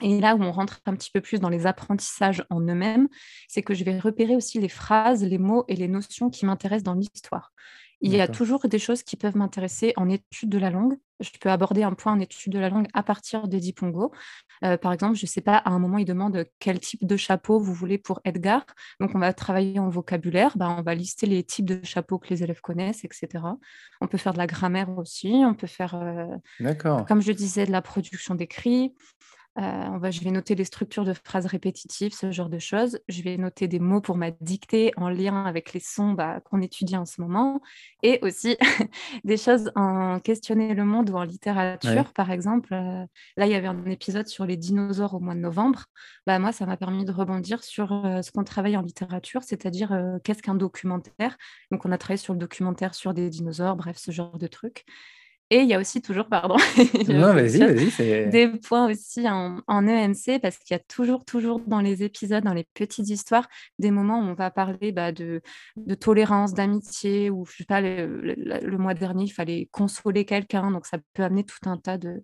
Et 0.00 0.20
là 0.20 0.34
où 0.34 0.42
on 0.42 0.52
rentre 0.52 0.80
un 0.86 0.94
petit 0.94 1.10
peu 1.12 1.20
plus 1.20 1.38
dans 1.38 1.48
les 1.48 1.66
apprentissages 1.66 2.44
en 2.50 2.60
eux-mêmes, 2.60 3.08
c'est 3.46 3.62
que 3.62 3.74
je 3.74 3.84
vais 3.84 3.98
repérer 3.98 4.34
aussi 4.36 4.58
les 4.58 4.68
phrases, 4.68 5.22
les 5.22 5.38
mots 5.38 5.64
et 5.68 5.76
les 5.76 5.88
notions 5.88 6.28
qui 6.28 6.44
m'intéressent 6.44 6.84
dans 6.84 6.94
l'histoire. 6.94 7.52
Il 8.02 8.14
y 8.14 8.20
a 8.20 8.26
toujours 8.26 8.66
des 8.68 8.80
choses 8.80 9.02
qui 9.02 9.16
peuvent 9.16 9.36
m'intéresser 9.36 9.92
en 9.96 10.08
étude 10.08 10.48
de 10.48 10.58
la 10.58 10.70
langue. 10.70 10.96
Je 11.20 11.30
peux 11.40 11.50
aborder 11.50 11.84
un 11.84 11.92
point 11.92 12.12
en 12.12 12.18
étude 12.18 12.52
de 12.52 12.58
la 12.58 12.68
langue 12.68 12.88
à 12.94 13.04
partir 13.04 13.46
de 13.46 13.58
Dipongo. 13.58 14.12
Euh, 14.64 14.76
par 14.76 14.92
exemple, 14.92 15.14
je 15.14 15.24
ne 15.24 15.28
sais 15.28 15.40
pas, 15.40 15.56
à 15.56 15.70
un 15.70 15.78
moment, 15.78 15.98
il 15.98 16.04
demande 16.04 16.44
quel 16.58 16.80
type 16.80 17.06
de 17.06 17.16
chapeau 17.16 17.60
vous 17.60 17.72
voulez 17.72 17.98
pour 17.98 18.20
Edgar. 18.24 18.66
Donc, 18.98 19.12
on 19.14 19.20
va 19.20 19.32
travailler 19.32 19.78
en 19.78 19.88
vocabulaire. 19.88 20.56
Ben, 20.56 20.76
on 20.78 20.82
va 20.82 20.96
lister 20.96 21.26
les 21.26 21.44
types 21.44 21.64
de 21.64 21.80
chapeaux 21.84 22.18
que 22.18 22.28
les 22.30 22.42
élèves 22.42 22.60
connaissent, 22.60 23.04
etc. 23.04 23.28
On 24.00 24.08
peut 24.08 24.18
faire 24.18 24.32
de 24.32 24.38
la 24.38 24.48
grammaire 24.48 24.90
aussi. 24.98 25.42
On 25.46 25.54
peut 25.54 25.68
faire, 25.68 25.94
euh, 25.94 26.26
comme 27.06 27.22
je 27.22 27.32
disais, 27.32 27.66
de 27.66 27.72
la 27.72 27.82
production 27.82 28.34
d'écrits. 28.34 28.92
Euh, 29.58 30.10
je 30.10 30.20
vais 30.24 30.30
noter 30.30 30.54
les 30.54 30.64
structures 30.64 31.04
de 31.04 31.12
phrases 31.12 31.46
répétitives, 31.46 32.14
ce 32.14 32.30
genre 32.30 32.48
de 32.48 32.58
choses. 32.58 32.98
Je 33.08 33.22
vais 33.22 33.36
noter 33.36 33.68
des 33.68 33.78
mots 33.78 34.00
pour 34.00 34.16
ma 34.16 34.30
dictée 34.30 34.92
en 34.96 35.10
lien 35.10 35.44
avec 35.44 35.74
les 35.74 35.80
sons 35.80 36.12
bah, 36.12 36.40
qu'on 36.40 36.62
étudie 36.62 36.96
en 36.96 37.04
ce 37.04 37.20
moment. 37.20 37.60
Et 38.02 38.18
aussi 38.22 38.56
des 39.24 39.36
choses 39.36 39.70
en 39.74 40.20
questionner 40.20 40.74
le 40.74 40.84
monde 40.84 41.10
ou 41.10 41.16
en 41.16 41.24
littérature, 41.24 42.12
par 42.14 42.30
exemple. 42.30 42.72
Euh, 42.72 43.04
là, 43.36 43.46
il 43.46 43.52
y 43.52 43.54
avait 43.54 43.68
un 43.68 43.84
épisode 43.86 44.26
sur 44.26 44.46
les 44.46 44.56
dinosaures 44.56 45.14
au 45.14 45.20
mois 45.20 45.34
de 45.34 45.40
novembre. 45.40 45.84
Bah, 46.26 46.38
moi, 46.38 46.52
ça 46.52 46.64
m'a 46.64 46.76
permis 46.78 47.04
de 47.04 47.12
rebondir 47.12 47.62
sur 47.62 47.92
euh, 47.92 48.22
ce 48.22 48.32
qu'on 48.32 48.44
travaille 48.44 48.76
en 48.76 48.82
littérature, 48.82 49.42
c'est-à-dire 49.42 49.94
qu'est-ce 50.24 50.42
qu'un 50.42 50.54
documentaire? 50.54 51.36
Donc, 51.70 51.84
on 51.84 51.92
a 51.92 51.98
travaillé 51.98 52.16
sur 52.16 52.32
le 52.32 52.38
documentaire 52.38 52.94
sur 52.94 53.12
des 53.12 53.28
dinosaures, 53.28 53.76
bref, 53.76 53.98
ce 53.98 54.10
genre 54.10 54.38
de 54.38 54.46
trucs. 54.46 54.84
Et 55.52 55.58
il 55.58 55.68
y 55.68 55.74
a 55.74 55.78
aussi 55.78 56.00
toujours, 56.00 56.28
pardon, 56.28 56.56
non, 57.08 57.34
vas-y, 57.34 57.58
vas-y, 57.58 58.30
des 58.30 58.48
points 58.48 58.90
aussi 58.90 59.28
en, 59.28 59.60
EMC 59.68 60.40
parce 60.40 60.56
qu'il 60.56 60.74
y 60.74 60.74
a 60.74 60.78
toujours, 60.78 61.26
toujours 61.26 61.60
dans 61.66 61.82
les 61.82 62.02
épisodes, 62.02 62.42
dans 62.42 62.54
les 62.54 62.66
petites 62.72 63.10
histoires, 63.10 63.46
des 63.78 63.90
moments 63.90 64.18
où 64.18 64.22
on 64.22 64.32
va 64.32 64.50
parler 64.50 64.92
bah, 64.92 65.12
de, 65.12 65.42
de, 65.76 65.94
tolérance, 65.94 66.54
d'amitié, 66.54 67.28
ou 67.28 67.44
je 67.44 67.58
sais 67.58 67.64
pas, 67.64 67.82
le, 67.82 68.78
mois 68.78 68.94
dernier, 68.94 69.24
il 69.24 69.30
fallait 69.30 69.68
consoler 69.72 70.24
quelqu'un, 70.24 70.70
donc 70.70 70.86
ça 70.86 70.96
peut 71.12 71.22
amener 71.22 71.44
tout 71.44 71.68
un 71.68 71.76
tas 71.76 71.98
de, 71.98 72.22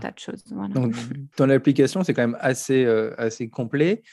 tas 0.00 0.12
de 0.12 0.18
choses. 0.20 0.44
Donc, 0.44 0.94
dans 1.36 1.46
l'application, 1.46 2.04
c'est 2.04 2.14
quand 2.14 2.22
même 2.22 2.38
assez, 2.38 2.84
euh, 2.84 3.12
assez 3.18 3.48
complet 3.48 4.04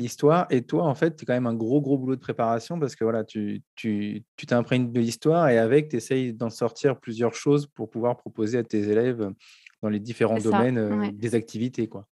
l'histoire. 0.00 0.46
Et 0.50 0.62
toi, 0.62 0.84
en 0.84 0.94
fait, 0.94 1.16
tu 1.16 1.24
quand 1.24 1.34
même 1.34 1.46
un 1.46 1.54
gros, 1.54 1.80
gros 1.80 1.98
boulot 1.98 2.16
de 2.16 2.20
préparation 2.20 2.78
parce 2.78 2.96
que 2.96 3.04
voilà, 3.04 3.24
tu 3.24 3.62
t'imprègnes 4.46 4.86
tu, 4.86 4.92
de 4.92 5.00
l'histoire 5.00 5.48
et 5.48 5.58
avec, 5.58 5.88
tu 5.88 5.96
essayes 5.96 6.32
d'en 6.32 6.50
sortir 6.50 6.98
plusieurs 6.98 7.34
choses 7.34 7.66
pour 7.66 7.90
pouvoir 7.90 8.16
proposer 8.16 8.58
à 8.58 8.64
tes 8.64 8.88
élèves 8.88 9.30
dans 9.82 9.88
les 9.88 10.00
différents 10.00 10.38
domaines 10.38 11.12
des 11.16 11.34
activités. 11.34 11.88
quoi. 11.88 12.06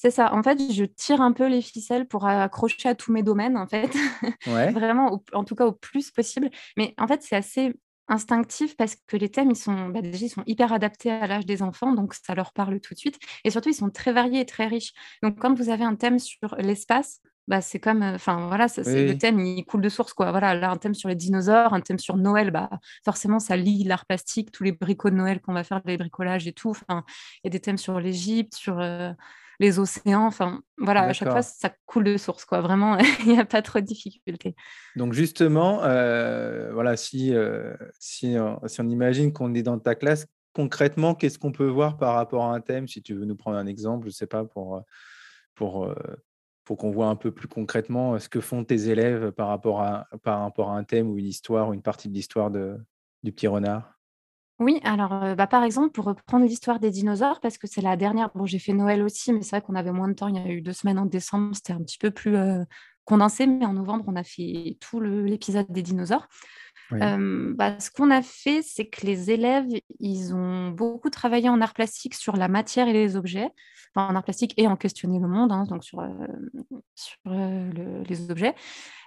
C'est 0.00 0.12
ça. 0.12 0.32
En 0.32 0.44
fait, 0.44 0.60
je 0.72 0.84
tire 0.84 1.20
un 1.20 1.32
peu 1.32 1.48
les 1.48 1.60
ficelles 1.60 2.06
pour 2.06 2.24
accrocher 2.24 2.88
à 2.88 2.94
tous 2.94 3.10
mes 3.10 3.24
domaines, 3.24 3.56
en 3.56 3.66
fait. 3.66 3.90
Vraiment, 4.46 5.24
en 5.32 5.42
tout 5.42 5.56
cas 5.56 5.66
au 5.66 5.72
plus 5.72 6.12
possible. 6.12 6.50
Mais 6.76 6.94
en 6.98 7.08
fait, 7.08 7.22
c'est 7.24 7.34
assez 7.34 7.74
instinctif 8.08 8.76
parce 8.76 8.96
que 9.06 9.16
les 9.16 9.30
thèmes, 9.30 9.50
ils 9.50 9.56
sont, 9.56 9.88
bah, 9.88 10.02
déjà, 10.02 10.26
ils 10.26 10.30
sont 10.30 10.44
hyper 10.46 10.72
adaptés 10.72 11.10
à 11.10 11.26
l'âge 11.26 11.46
des 11.46 11.62
enfants, 11.62 11.92
donc 11.92 12.14
ça 12.14 12.34
leur 12.34 12.52
parle 12.52 12.80
tout 12.80 12.94
de 12.94 12.98
suite. 12.98 13.18
Et 13.44 13.50
surtout, 13.50 13.68
ils 13.70 13.74
sont 13.74 13.90
très 13.90 14.12
variés 14.12 14.40
et 14.40 14.46
très 14.46 14.66
riches. 14.66 14.92
Donc, 15.22 15.38
quand 15.38 15.54
vous 15.54 15.70
avez 15.70 15.84
un 15.84 15.94
thème 15.94 16.18
sur 16.18 16.54
l'espace, 16.58 17.20
bah, 17.48 17.62
c'est 17.62 17.80
comme, 17.80 18.02
euh, 18.02 18.14
enfin 18.14 18.46
voilà, 18.46 18.66
le 18.76 19.14
thème, 19.14 19.40
il 19.40 19.64
coule 19.64 19.80
de 19.80 19.88
source, 19.88 20.12
quoi. 20.12 20.30
Voilà, 20.30 20.54
là, 20.54 20.70
un 20.70 20.76
thème 20.76 20.94
sur 20.94 21.08
les 21.08 21.14
dinosaures, 21.14 21.72
un 21.72 21.80
thème 21.80 21.98
sur 21.98 22.16
Noël, 22.16 22.50
bah, 22.50 22.68
forcément, 23.04 23.38
ça 23.38 23.56
lie 23.56 23.84
l'art 23.84 24.04
plastique, 24.06 24.52
tous 24.52 24.64
les 24.64 24.72
bricots 24.72 25.10
de 25.10 25.14
Noël 25.14 25.40
qu'on 25.40 25.54
va 25.54 25.64
faire, 25.64 25.80
les 25.86 25.96
bricolages 25.96 26.46
et 26.46 26.52
tout. 26.52 26.70
Enfin, 26.70 27.04
il 27.42 27.46
y 27.46 27.48
a 27.48 27.50
des 27.50 27.60
thèmes 27.60 27.78
sur 27.78 28.00
l'Égypte, 28.00 28.54
sur... 28.54 28.78
Euh, 28.78 29.12
les 29.58 29.78
océans. 29.78 30.26
Enfin, 30.26 30.60
voilà, 30.76 31.02
à 31.02 31.12
chaque 31.12 31.30
fois, 31.30 31.42
ça 31.42 31.70
coule 31.86 32.04
de 32.04 32.16
source, 32.16 32.44
quoi. 32.44 32.60
Vraiment, 32.60 32.96
il 33.20 33.32
n'y 33.32 33.38
a 33.38 33.44
pas 33.44 33.62
trop 33.62 33.80
de 33.80 33.84
difficultés. 33.84 34.54
Donc, 34.96 35.12
justement, 35.12 35.82
euh, 35.82 36.70
voilà, 36.72 36.96
si, 36.96 37.34
euh, 37.34 37.74
si, 37.98 38.36
si, 38.66 38.80
on 38.80 38.88
imagine 38.88 39.32
qu'on 39.32 39.54
est 39.54 39.62
dans 39.62 39.78
ta 39.78 39.94
classe, 39.94 40.26
concrètement, 40.52 41.14
qu'est-ce 41.14 41.38
qu'on 41.38 41.52
peut 41.52 41.68
voir 41.68 41.96
par 41.96 42.14
rapport 42.14 42.44
à 42.44 42.54
un 42.54 42.60
thème? 42.60 42.88
Si 42.88 43.02
tu 43.02 43.14
veux 43.14 43.24
nous 43.24 43.36
prendre 43.36 43.56
un 43.56 43.66
exemple, 43.66 44.04
je 44.04 44.10
ne 44.10 44.14
sais 44.14 44.26
pas, 44.26 44.44
pour, 44.44 44.82
pour, 45.54 45.92
pour 46.64 46.76
qu'on 46.76 46.90
voit 46.90 47.08
un 47.08 47.16
peu 47.16 47.30
plus 47.30 47.48
concrètement 47.48 48.18
ce 48.18 48.28
que 48.28 48.40
font 48.40 48.64
tes 48.64 48.88
élèves 48.88 49.32
par 49.32 49.48
rapport 49.48 49.82
à, 49.82 50.08
par 50.22 50.40
rapport 50.40 50.70
à 50.70 50.76
un 50.76 50.84
thème 50.84 51.10
ou 51.10 51.18
une 51.18 51.26
histoire 51.26 51.68
ou 51.68 51.74
une 51.74 51.82
partie 51.82 52.08
de 52.08 52.14
l'histoire 52.14 52.50
du 52.50 53.32
petit 53.32 53.46
renard 53.46 53.97
oui, 54.60 54.80
alors, 54.82 55.36
bah, 55.36 55.46
par 55.46 55.62
exemple, 55.62 55.90
pour 55.92 56.04
reprendre 56.06 56.44
l'histoire 56.44 56.80
des 56.80 56.90
dinosaures, 56.90 57.40
parce 57.40 57.58
que 57.58 57.68
c'est 57.68 57.80
la 57.80 57.96
dernière 57.96 58.30
bon, 58.34 58.44
j'ai 58.44 58.58
fait 58.58 58.72
Noël 58.72 59.02
aussi, 59.02 59.32
mais 59.32 59.42
c'est 59.42 59.50
vrai 59.56 59.62
qu'on 59.62 59.76
avait 59.76 59.92
moins 59.92 60.08
de 60.08 60.14
temps. 60.14 60.26
Il 60.28 60.34
y 60.36 60.38
a 60.38 60.48
eu 60.50 60.60
deux 60.62 60.72
semaines 60.72 60.98
en 60.98 61.06
décembre, 61.06 61.54
c'était 61.54 61.72
un 61.72 61.80
petit 61.82 61.98
peu 61.98 62.10
plus, 62.10 62.36
condensé, 63.08 63.46
mais 63.46 63.64
en 63.64 63.72
novembre, 63.72 64.04
on 64.06 64.16
a 64.16 64.22
fait 64.22 64.76
tout 64.80 65.00
l'épisode 65.00 65.66
des 65.70 65.82
dinosaures. 65.82 66.28
bah, 66.90 67.80
ce 67.80 67.90
qu'on 67.90 68.10
a 68.10 68.20
fait, 68.20 68.60
c'est 68.62 68.86
que 68.86 69.06
les 69.06 69.30
élèves, 69.30 69.66
ils 69.98 70.34
ont 70.34 70.68
beaucoup 70.68 71.08
travaillé 71.08 71.48
en 71.48 71.60
art 71.62 71.72
plastique 71.72 72.14
sur 72.14 72.36
la 72.36 72.48
matière 72.48 72.86
et 72.86 72.92
les 72.92 73.16
objets, 73.16 73.50
enfin 73.94 74.08
en 74.08 74.14
art 74.14 74.24
plastique 74.24 74.52
et 74.58 74.66
en 74.66 74.76
questionner 74.76 75.18
le 75.18 75.26
monde, 75.26 75.52
hein, 75.52 75.64
donc 75.64 75.84
sur, 75.84 76.02
sur 76.94 77.18
les 77.24 78.30
objets. 78.30 78.54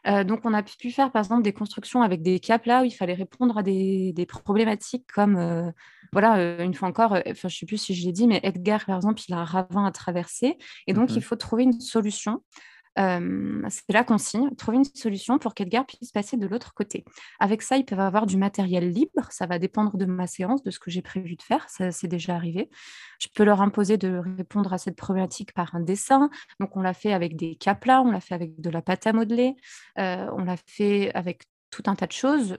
donc 0.06 0.42
on 0.46 0.54
a 0.54 0.64
pu 0.64 0.92
faire 0.92 1.12
par 1.12 1.22
exemple 1.22 1.44
des 1.44 1.54
constructions 1.54 2.02
avec 2.02 2.24
des 2.24 2.40
caplas 2.40 2.82
où 2.82 2.86
il 2.86 2.92
fallait 2.92 3.14
répondre 3.14 3.58
à 3.58 3.64
des, 3.64 4.14
des 4.14 4.26
problématiques 4.26 5.06
comme, 5.12 5.74
voilà, 6.12 6.64
une 6.64 6.74
fois 6.74 6.88
encore, 6.88 7.18
enfin 7.28 7.50
je 7.50 7.58
sais 7.58 7.66
plus 7.68 7.78
si 7.78 7.94
je 7.94 8.06
l'ai 8.06 8.12
dit, 8.12 8.28
mais 8.28 8.40
Edgar 8.44 8.86
par 8.86 8.96
exemple, 8.96 9.22
il 9.28 9.34
a 9.34 9.38
un 9.38 9.46
ravin 9.46 9.86
à 9.86 9.92
traverser 9.92 10.58
et 10.88 10.94
donc 10.94 11.12
il 11.12 11.18
mmh 11.18 11.22
faut 11.22 11.36
trouver 11.36 11.64
une 11.64 11.80
solution 11.80 12.42
c'est 12.96 13.94
la 13.94 14.04
consigne, 14.04 14.54
trouver 14.56 14.78
une 14.78 14.86
solution 14.86 15.38
pour 15.40 15.54
qu'Edgar 15.54 15.86
puisse 15.86 16.12
passer 16.12 16.38
de 16.38 16.48
l'autre 16.48 16.74
côté. 16.74 17.06
Avec 17.40 17.62
ça, 17.62 17.78
ils 17.78 17.86
peuvent 17.86 18.00
avoir 18.00 18.26
du 18.26 18.38
matériel 18.38 18.90
libre, 18.90 19.28
ça 19.30 19.46
va 19.46 19.60
dépendre 19.60 19.98
de 19.98 20.06
ma 20.06 20.28
séance, 20.28 20.64
de 20.64 20.72
ce 20.72 20.80
que 20.80 20.92
j'ai 20.92 21.02
prévu 21.02 21.36
de 21.36 21.42
faire, 21.42 21.70
ça 21.70 21.92
c'est 21.92 22.08
déjà 22.08 22.36
arrivé. 22.36 22.70
Je 23.20 23.28
peux 23.34 23.44
leur 23.44 23.62
imposer 23.62 23.98
de 23.98 24.22
répondre 24.38 24.74
à 24.74 24.78
cette 24.78 24.96
problématique 24.96 25.54
par 25.54 25.76
un 25.76 25.80
dessin, 25.80 26.30
donc 26.60 26.76
on 26.76 26.82
l'a 26.82 26.94
fait 26.94 27.14
avec 27.14 27.36
des 27.36 27.56
caplas, 27.56 28.02
on 28.02 28.12
l'a 28.12 28.22
fait 28.22 28.36
avec 28.36 28.60
de 28.60 28.70
la 28.70 28.82
pâte 28.82 29.08
à 29.08 29.14
modeler, 29.14 29.56
on 29.98 30.44
l'a 30.44 30.58
fait 30.58 31.14
avec 31.14 31.44
tout 31.72 31.84
un 31.88 31.96
tas 31.96 32.06
de 32.06 32.12
choses. 32.12 32.58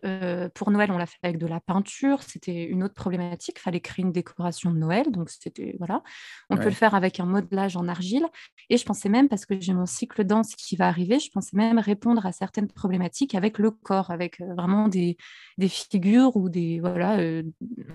pour 0.54 0.70
Noël, 0.70 0.90
on 0.90 0.98
l'a 0.98 1.06
fait 1.06 1.18
avec 1.22 1.38
de 1.38 1.46
la 1.46 1.60
peinture. 1.60 2.22
C'était 2.22 2.64
une 2.64 2.82
autre 2.82 2.94
problématique. 2.94 3.58
Il 3.58 3.62
fallait 3.62 3.80
créer 3.80 4.04
une 4.04 4.12
décoration 4.12 4.72
de 4.72 4.78
Noël. 4.78 5.10
Donc, 5.10 5.30
c'était 5.30 5.76
voilà. 5.78 6.02
On 6.50 6.56
peut 6.56 6.64
le 6.64 6.70
faire 6.70 6.94
avec 6.94 7.20
un 7.20 7.26
modelage 7.26 7.76
en 7.76 7.86
argile. 7.88 8.26
Et 8.70 8.76
je 8.76 8.84
pensais 8.84 9.08
même, 9.08 9.28
parce 9.28 9.46
que 9.46 9.60
j'ai 9.60 9.74
mon 9.74 9.86
cycle 9.86 10.24
danse 10.24 10.54
qui 10.56 10.76
va 10.76 10.88
arriver, 10.88 11.20
je 11.20 11.30
pensais 11.30 11.56
même 11.56 11.78
répondre 11.78 12.24
à 12.24 12.32
certaines 12.32 12.68
problématiques 12.68 13.34
avec 13.34 13.58
le 13.58 13.70
corps, 13.70 14.10
avec 14.10 14.40
vraiment 14.40 14.88
des, 14.88 15.16
des, 15.58 15.68
figures 15.68 16.36
ou 16.36 16.48
des 16.48 16.80
voilà, 16.80 17.18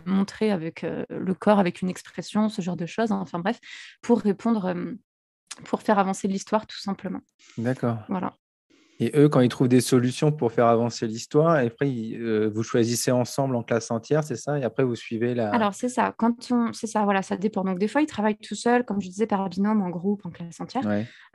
montrer 0.05 0.51
avec 0.51 0.85
le 1.09 1.33
corps, 1.33 1.59
avec 1.59 1.81
une 1.81 1.89
expression, 1.89 2.49
ce 2.49 2.61
genre 2.61 2.77
de 2.77 2.85
choses. 2.85 3.11
Enfin 3.11 3.39
bref, 3.39 3.59
pour 4.01 4.19
répondre, 4.19 4.73
pour 5.65 5.81
faire 5.81 5.99
avancer 5.99 6.27
l'histoire 6.27 6.67
tout 6.67 6.79
simplement. 6.79 7.21
D'accord. 7.57 7.97
Voilà. 8.09 8.33
Et 8.99 9.11
eux, 9.15 9.29
quand 9.29 9.41
ils 9.41 9.49
trouvent 9.49 9.67
des 9.67 9.81
solutions 9.81 10.31
pour 10.31 10.51
faire 10.51 10.65
avancer 10.65 11.05
l'histoire, 11.05 11.51
après, 11.51 11.87
euh, 11.87 12.49
vous 12.53 12.63
choisissez 12.63 13.11
ensemble 13.11 13.55
en 13.55 13.63
classe 13.63 13.91
entière, 13.91 14.23
c'est 14.23 14.35
ça? 14.35 14.57
Et 14.57 14.63
après, 14.63 14.83
vous 14.83 14.95
suivez 14.95 15.35
la... 15.35 15.51
Alors, 15.51 15.73
c'est 15.75 15.89
ça. 15.89 16.13
Quand 16.17 16.51
on... 16.51 16.73
C'est 16.73 16.87
ça, 16.87 17.03
voilà, 17.03 17.21
ça 17.21 17.37
dépend. 17.37 17.63
Donc, 17.63 17.77
des 17.77 17.87
fois, 17.87 18.01
ils 18.01 18.07
travaillent 18.07 18.37
tout 18.37 18.55
seuls, 18.55 18.85
comme 18.85 18.99
je 19.01 19.07
disais, 19.07 19.27
par 19.27 19.47
binôme, 19.49 19.81
en 19.81 19.89
groupe, 19.89 20.25
en 20.25 20.31
classe 20.31 20.59
entière. 20.59 20.83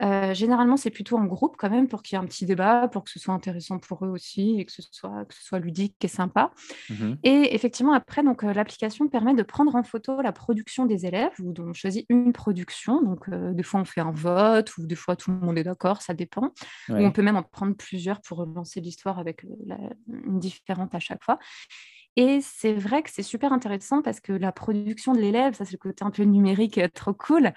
Euh, 0.01 0.33
généralement, 0.33 0.75
c'est 0.75 0.89
plutôt 0.89 1.17
en 1.17 1.25
groupe 1.25 1.55
quand 1.57 1.69
même, 1.69 1.87
pour 1.87 2.01
qu'il 2.01 2.17
y 2.17 2.19
ait 2.19 2.23
un 2.23 2.27
petit 2.27 2.45
débat, 2.45 2.87
pour 2.89 3.03
que 3.03 3.09
ce 3.09 3.19
soit 3.19 3.33
intéressant 3.33 3.79
pour 3.79 4.05
eux 4.05 4.09
aussi, 4.09 4.59
et 4.59 4.65
que 4.65 4.71
ce 4.71 4.81
soit, 4.91 5.23
que 5.25 5.33
ce 5.33 5.43
soit 5.43 5.59
ludique 5.59 5.95
et 6.03 6.07
sympa. 6.07 6.51
Mmh 6.89 7.13
et 7.23 7.55
effectivement, 7.55 7.93
après, 7.93 8.23
donc, 8.23 8.43
euh, 8.43 8.53
l'application 8.53 9.07
permet 9.07 9.33
de 9.33 9.43
prendre 9.43 9.75
en 9.75 9.83
photo 9.83 10.21
la 10.21 10.31
production 10.31 10.85
des 10.85 11.05
élèves, 11.05 11.31
ou 11.41 11.53
on 11.59 11.73
choisit 11.73 12.05
une 12.09 12.33
production. 12.33 13.01
Donc, 13.01 13.29
des 13.29 13.63
fois, 13.63 13.79
on 13.79 13.85
fait 13.85 14.01
un 14.01 14.11
vote, 14.11 14.75
ou 14.77 14.85
des 14.85 14.95
fois, 14.95 15.15
tout 15.15 15.31
le 15.31 15.37
monde 15.37 15.57
est 15.57 15.63
d'accord, 15.63 16.01
ça 16.01 16.13
dépend. 16.13 16.51
Ou 16.89 16.95
on 16.95 17.11
peut 17.11 17.21
même 17.21 17.37
en 17.37 17.43
prendre 17.53 17.75
plusieurs 17.75 18.19
pour 18.19 18.39
relancer 18.39 18.81
l'histoire 18.81 19.19
avec 19.19 19.43
une 19.43 20.39
différente 20.39 20.93
à 20.93 20.99
chaque 20.99 21.23
fois. 21.23 21.39
Et 22.15 22.41
c'est 22.43 22.73
vrai 22.73 23.01
que 23.01 23.09
c'est 23.11 23.23
super 23.23 23.51
intéressant 23.53 24.03
parce 24.03 24.19
que 24.19 24.33
la 24.33 24.51
production 24.51 25.13
de 25.13 25.19
l'élève, 25.19 25.55
ça 25.55 25.65
c'est 25.65 25.71
le 25.71 25.79
côté 25.79 26.03
un 26.05 26.11
peu 26.11 26.21
numérique 26.21 26.79
trop 26.93 27.13
cool, 27.13 27.51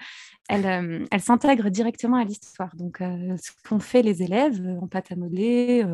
elle, 0.49 1.07
elle 1.11 1.21
s'intègre 1.21 1.69
directement 1.69 2.17
à 2.17 2.23
l'histoire. 2.23 2.75
Donc 2.75 2.97
ce 2.97 3.51
qu'ont 3.69 3.79
fait 3.79 4.01
les 4.01 4.23
élèves 4.23 4.59
en 4.81 4.87
pâte 4.87 5.11
à 5.11 5.15
modeler, 5.15 5.85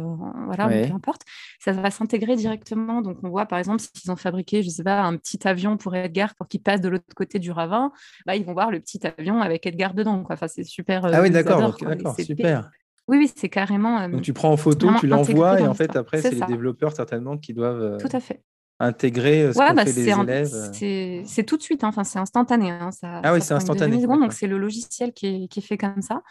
voilà, 0.46 0.70
peu 0.70 0.94
importe, 0.94 1.24
ça 1.60 1.74
va 1.74 1.92
s'intégrer 1.92 2.38
directement. 2.38 3.02
Donc 3.02 3.18
on 3.24 3.30
voit 3.30 3.48
par 3.48 3.60
exemple 3.60 3.82
s'ils 3.82 4.10
ont 4.10 4.16
fabriqué, 4.16 4.64
je 4.64 4.70
sais 4.70 4.84
pas, 4.84 5.02
un 5.02 5.18
petit 5.18 5.46
avion 5.46 5.76
pour 5.76 5.94
Edgar 5.94 6.34
pour 6.36 6.48
qu'il 6.48 6.62
passe 6.62 6.80
de 6.80 6.88
l'autre 6.88 7.14
côté 7.18 7.40
du 7.40 7.52
ravin, 7.52 7.92
bah, 8.26 8.38
ils 8.38 8.46
vont 8.46 8.54
voir 8.54 8.72
le 8.72 8.80
petit 8.80 9.02
avion 9.06 9.42
avec 9.42 9.66
Edgar 9.66 9.94
dedans. 9.94 10.24
Quoi. 10.24 10.36
Enfin, 10.36 10.48
c'est 10.48 10.64
super. 10.64 11.04
ah 11.04 11.22
oui, 11.22 11.32
d'accord, 11.32 11.76
d'accord, 11.82 12.16
super. 12.18 12.72
Oui, 13.08 13.18
oui, 13.18 13.32
c'est 13.36 13.50
carrément. 13.50 14.08
Donc 14.08 14.22
tu 14.22 14.34
prends 14.34 14.52
en 14.52 14.58
photo, 14.58 14.90
tu 15.00 15.08
l'envoies 15.08 15.60
et 15.60 15.68
en 15.68 15.74
fait 15.74 15.96
après 15.96 16.22
c'est 16.22 16.32
les 16.32 16.46
développeurs 16.46 16.94
certainement 16.94 17.38
qui 17.38 17.54
doivent 17.54 17.98
tout 17.98 18.16
à 18.16 18.20
fait. 18.20 18.42
intégrer 18.80 19.52
ce 19.54 19.60
ouais, 19.60 19.74
bah, 19.74 19.86
fait 19.86 19.94
les 19.94 20.10
élèves. 20.10 21.24
C'est 21.26 21.44
tout 21.44 21.58
de 21.58 21.62
suite, 21.64 21.84
hein. 21.84 21.90
enfin 21.90 22.04
c'est 22.04 22.20
instantané. 22.20 22.72
Hein. 22.72 22.92
Ça, 22.92 23.22
ah 23.24 23.34
oui, 23.34 23.42
c'est 23.42 23.54
instantané. 23.54 24.02
Secondes, 24.02 24.22
donc 24.22 24.34
c'est 24.34 24.48
le 24.48 24.58
logiciel 24.58 25.14
qui 25.14 25.28
est, 25.28 25.48
qui 25.48 25.60
est, 25.60 25.64
fait 25.64 25.78
comme 25.78 26.02
ça. 26.02 26.22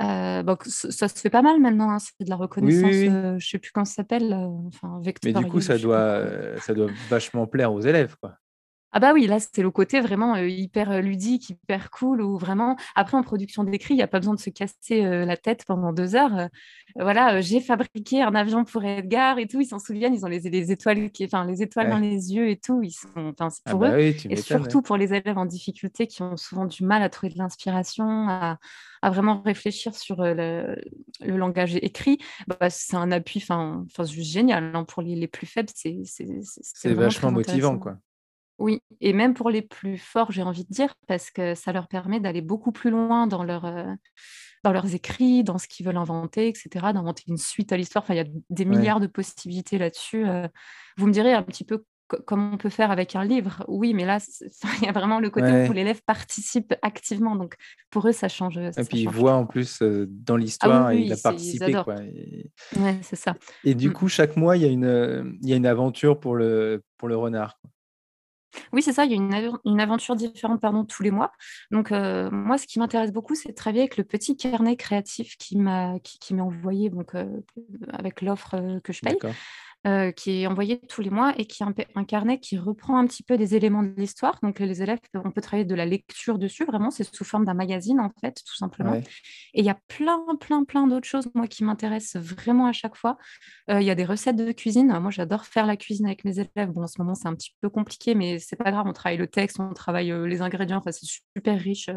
Euh, 0.00 0.42
ça 0.64 1.08
se 1.08 1.20
fait 1.20 1.30
pas 1.30 1.42
mal 1.42 1.60
maintenant, 1.60 1.90
hein. 1.90 1.98
c'est 1.98 2.24
de 2.24 2.30
la 2.30 2.36
reconnaissance, 2.36 2.90
je 2.90 3.06
ne 3.06 3.38
je 3.38 3.48
sais 3.48 3.58
plus 3.58 3.70
comment 3.72 3.84
ça 3.84 3.96
s'appelle, 3.96 4.32
enfin, 4.66 5.00
Mais 5.24 5.32
du 5.32 5.46
coup, 5.46 5.60
ça 5.60 5.78
doit, 5.78 6.24
ça 6.60 6.74
doit 6.74 6.90
vachement 7.08 7.46
plaire 7.46 7.72
aux 7.72 7.80
élèves, 7.80 8.16
quoi. 8.20 8.36
Ah 8.92 9.00
bah 9.00 9.12
oui, 9.12 9.26
là, 9.26 9.38
c'est 9.40 9.62
le 9.62 9.70
côté 9.70 10.00
vraiment 10.00 10.36
hyper 10.36 11.00
ludique, 11.00 11.50
hyper 11.50 11.90
cool, 11.90 12.20
ou 12.20 12.38
vraiment, 12.38 12.76
après, 12.94 13.16
en 13.16 13.22
production 13.22 13.64
d'écrit, 13.64 13.94
il 13.94 13.96
n'y 13.98 14.02
a 14.02 14.08
pas 14.08 14.18
besoin 14.18 14.34
de 14.34 14.40
se 14.40 14.50
casser 14.50 15.02
la 15.02 15.36
tête 15.36 15.64
pendant 15.66 15.92
deux 15.92 16.14
heures. 16.14 16.48
voilà, 16.96 17.40
j'ai 17.40 17.60
fabriqué 17.60 18.22
un 18.22 18.34
avion 18.34 18.64
pour 18.64 18.84
Edgar 18.84 19.38
et 19.38 19.46
tout, 19.46 19.60
ils 19.60 19.66
s'en 19.66 19.78
souviennent, 19.78 20.14
ils 20.14 20.24
ont 20.24 20.28
les, 20.28 20.40
les 20.40 20.72
étoiles, 20.72 21.10
qui, 21.10 21.26
les 21.46 21.62
étoiles 21.62 21.90
dans 21.90 21.98
les 21.98 22.34
yeux 22.34 22.48
et 22.48 22.56
tout, 22.56 22.82
ils 22.82 22.92
sont, 22.92 23.32
c'est 23.50 23.62
ah 23.66 23.70
pour 23.70 23.80
bah 23.80 23.98
eux. 23.98 24.14
et 24.28 24.36
surtout 24.36 24.82
pour 24.82 24.96
les 24.96 25.14
élèves 25.14 25.38
en 25.38 25.46
difficulté 25.46 26.06
qui 26.06 26.22
ont 26.22 26.36
souvent 26.36 26.66
du 26.66 26.84
mal 26.84 27.02
à 27.02 27.08
trouver 27.08 27.32
de 27.32 27.38
l'inspiration, 27.38 28.28
à, 28.28 28.58
à, 29.02 29.10
vraiment 29.10 29.42
réfléchir 29.42 29.94
sur 29.94 30.22
le, 30.22 30.76
le 31.20 31.36
langage 31.36 31.76
écrit, 31.76 32.18
bah, 32.46 32.70
c'est 32.70 32.96
un 32.96 33.10
appui, 33.10 33.40
enfin, 33.42 33.84
enfin 33.86 34.04
juste 34.04 34.30
génial. 34.30 34.74
Hein, 34.74 34.84
pour 34.84 35.02
les, 35.02 35.14
les, 35.14 35.28
plus 35.28 35.46
faibles, 35.46 35.70
c'est 35.74 36.00
c'est 36.04 36.94
vachement 36.94 37.32
motivant, 37.32 37.78
quoi. 37.78 37.96
Oui, 38.58 38.80
et 39.00 39.12
même 39.12 39.34
pour 39.34 39.50
les 39.50 39.62
plus 39.62 39.98
forts, 39.98 40.30
j'ai 40.30 40.42
envie 40.42 40.64
de 40.64 40.72
dire, 40.72 40.94
parce 41.06 41.30
que 41.30 41.54
ça 41.54 41.72
leur 41.72 41.88
permet 41.88 42.20
d'aller 42.20 42.42
beaucoup 42.42 42.72
plus 42.72 42.90
loin 42.90 43.26
dans, 43.26 43.42
leur, 43.42 43.64
euh, 43.64 43.92
dans 44.62 44.72
leurs 44.72 44.94
écrits, 44.94 45.42
dans 45.42 45.58
ce 45.58 45.66
qu'ils 45.68 45.86
veulent 45.86 45.96
inventer, 45.96 46.48
etc., 46.48 46.68
d'inventer 46.92 47.24
une 47.28 47.38
suite 47.38 47.72
à 47.72 47.76
l'histoire. 47.76 48.04
Enfin, 48.04 48.14
il 48.14 48.18
y 48.18 48.20
a 48.20 48.30
des 48.50 48.64
milliards 48.64 49.00
de 49.00 49.06
possibilités 49.06 49.78
là-dessus. 49.78 50.28
Euh. 50.28 50.46
vous 50.96 51.06
me 51.06 51.12
direz 51.12 51.32
un 51.32 51.42
petit 51.42 51.64
peu 51.64 51.84
comment 52.26 52.50
on 52.52 52.56
peut 52.56 52.68
faire 52.68 52.90
avec 52.90 53.16
un 53.16 53.24
livre? 53.24 53.64
Oui, 53.68 53.94
mais 53.94 54.04
là, 54.04 54.18
il 54.80 54.84
y 54.84 54.88
a 54.88 54.92
vraiment 54.92 55.20
le 55.20 55.30
côté 55.30 55.68
où 55.68 55.72
l'élève 55.72 56.02
participe 56.04 56.74
activement. 56.82 57.36
Donc, 57.36 57.54
pour 57.90 58.06
eux, 58.06 58.12
ça 58.12 58.28
change. 58.28 58.58
et 58.58 58.70
puis, 58.88 59.00
il 59.00 59.08
voit 59.08 59.34
en 59.34 59.46
plus 59.46 59.82
euh, 59.82 60.06
dans 60.08 60.34
ah 60.34 60.38
l'histoire, 60.38 60.92
il 60.92 61.12
a 61.12 61.16
participé. 61.16 61.72
Quoi. 61.72 61.96
Ouais, 62.76 62.98
c'est 63.02 63.16
ça. 63.16 63.34
Et 63.64 63.74
du 63.74 63.88
mmh. 63.88 63.92
coup, 63.92 64.08
chaque 64.08 64.36
mois, 64.36 64.56
il 64.56 64.62
y 64.62 64.66
a 64.66 64.68
une, 64.68 65.38
il 65.42 65.48
y 65.48 65.52
a 65.52 65.56
une 65.56 65.66
aventure 65.66 66.20
pour 66.20 66.36
le, 66.36 66.82
pour 66.98 67.08
le 67.08 67.16
renard. 67.16 67.58
Oui, 68.72 68.82
c'est 68.82 68.92
ça, 68.92 69.04
il 69.04 69.12
y 69.12 69.14
a 69.14 69.16
une, 69.64 69.80
aventure 69.80 70.16
différente 70.16 70.60
pardon, 70.60 70.84
tous 70.84 71.02
les 71.02 71.10
mois. 71.10 71.32
Donc, 71.70 71.92
euh, 71.92 72.30
moi, 72.30 72.58
ce 72.58 72.66
qui 72.66 72.78
m'intéresse 72.78 73.12
beaucoup, 73.12 73.34
c'est 73.34 73.50
de 73.50 73.54
travailler 73.54 73.82
avec 73.82 73.96
le 73.96 74.04
petit 74.04 74.36
carnet 74.36 74.76
créatif 74.76 75.36
qui 75.36 75.56
m'a 75.56 75.98
qui, 76.00 76.34
m'est 76.34 76.42
envoyé 76.42 76.90
euh, 77.14 77.40
avec 77.92 78.22
l'offre 78.22 78.54
euh, 78.54 78.80
que 78.80 78.92
je 78.92 79.00
paye. 79.00 79.18
Euh, 79.84 80.12
qui 80.12 80.42
est 80.42 80.46
envoyé 80.46 80.78
tous 80.78 81.00
les 81.00 81.10
mois 81.10 81.34
et 81.36 81.44
qui 81.44 81.64
est 81.64 81.66
un, 81.96 82.04
carnet 82.04 82.38
qui 82.38 82.56
reprend 82.56 82.98
un 82.98 83.06
petit 83.08 83.24
peu 83.24 83.36
des 83.36 83.56
éléments 83.56 83.82
de 83.82 83.92
l'histoire. 83.96 84.38
Donc, 84.40 84.60
les 84.60 84.80
élèves, 84.80 85.00
on 85.12 85.32
peut 85.32 85.40
travailler 85.40 85.64
de 85.64 85.74
la 85.74 85.84
lecture 85.84 86.38
dessus, 86.38 86.64
vraiment, 86.64 86.92
c'est 86.92 87.02
sous 87.02 87.24
forme 87.24 87.44
d'un 87.44 87.54
magazine, 87.54 87.98
en 87.98 88.12
fait, 88.20 88.40
tout 88.46 88.54
simplement. 88.54 88.94
Et 88.94 89.02
il 89.54 89.64
y 89.64 89.70
a 89.70 89.78
plein, 89.88 90.20
plein, 90.38 90.62
plein 90.62 90.86
d'autres 90.86 91.08
choses, 91.08 91.28
moi, 91.34 91.48
qui 91.48 91.64
m'intéressent 91.64 92.22
vraiment 92.22 92.66
à 92.66 92.72
chaque 92.72 92.94
fois. 92.94 93.18
Euh, 93.70 93.80
il 93.80 93.84
y 93.84 93.90
a 93.90 93.96
des 93.96 94.04
recettes 94.04 94.36
de 94.36 94.52
cuisine. 94.52 94.96
Moi, 95.00 95.10
j'adore 95.10 95.46
faire 95.46 95.66
la 95.66 95.76
cuisine 95.76 96.06
avec 96.06 96.24
mes 96.24 96.38
élèves. 96.38 96.70
Bon, 96.70 96.84
en 96.84 96.86
ce 96.86 97.00
moment, 97.00 97.16
c'est 97.16 97.26
un 97.26 97.34
petit 97.34 97.56
peu 97.60 97.68
compliqué, 97.68 98.14
mais 98.14 98.38
c'est 98.38 98.54
pas 98.54 98.70
grave. 98.70 98.86
On 98.86 98.92
travaille 98.92 99.18
le 99.18 99.26
texte, 99.26 99.58
on 99.58 99.74
travaille 99.74 100.12
euh, 100.12 100.28
les 100.28 100.42
ingrédients. 100.42 100.78
Enfin, 100.78 100.92
c'est 100.92 101.06
super 101.06 101.58
riche. 101.58 101.90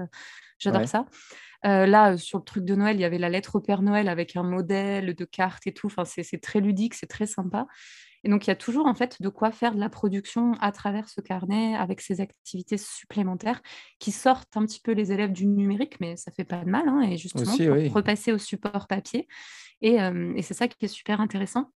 J'adore 0.58 0.88
ça. 0.88 1.06
Euh, 1.66 1.86
là, 1.86 2.18
sur 2.18 2.40
le 2.40 2.44
truc 2.44 2.64
de 2.64 2.76
Noël, 2.76 2.98
il 2.98 3.02
y 3.02 3.06
avait 3.06 3.18
la 3.18 3.30
lettre 3.30 3.56
au 3.56 3.60
Père 3.60 3.82
Noël 3.82 4.08
avec 4.08 4.36
un 4.36 4.44
modèle 4.44 5.16
de 5.16 5.26
carte 5.26 5.66
et 5.68 5.74
tout. 5.74 5.88
Enfin, 5.88 6.06
c'est 6.06 6.42
très 6.42 6.62
ludique, 6.62 6.94
c'est 6.94 7.08
très 7.08 7.26
sympa. 7.26 7.66
Et 8.24 8.30
donc, 8.30 8.48
il 8.48 8.50
y 8.50 8.52
a 8.52 8.56
toujours 8.56 8.88
en 8.88 8.96
fait 8.96 9.22
de 9.22 9.30
quoi 9.30 9.52
faire 9.52 9.76
de 9.76 9.80
la 9.80 9.90
production 9.90 10.54
à 10.60 10.72
travers 10.72 11.10
ce 11.10 11.22
carnet 11.22 11.76
avec 11.76 12.02
ces 12.02 12.22
activités 12.22 12.78
supplémentaires 12.78 13.62
qui 14.00 14.12
sortent 14.12 14.58
un 14.58 14.66
petit 14.66 14.80
peu 14.80 14.94
les 14.94 15.12
élèves 15.12 15.32
du 15.32 15.46
numérique, 15.46 16.00
mais 16.00 16.16
ça 16.18 16.32
fait 16.32 16.44
pas 16.44 16.64
de 16.64 16.70
mal. 16.70 16.88
Hein, 16.88 17.02
et 17.02 17.18
justement, 17.18 17.56
pour 17.56 17.94
repasser 17.94 18.32
au 18.32 18.40
support 18.40 18.88
papier. 18.88 19.28
Et, 19.82 20.02
euh, 20.02 20.34
et 20.36 20.42
c'est 20.42 20.56
ça 20.56 20.68
qui 20.68 20.86
est 20.86 20.88
super 20.88 21.22
intéressant. 21.22 21.72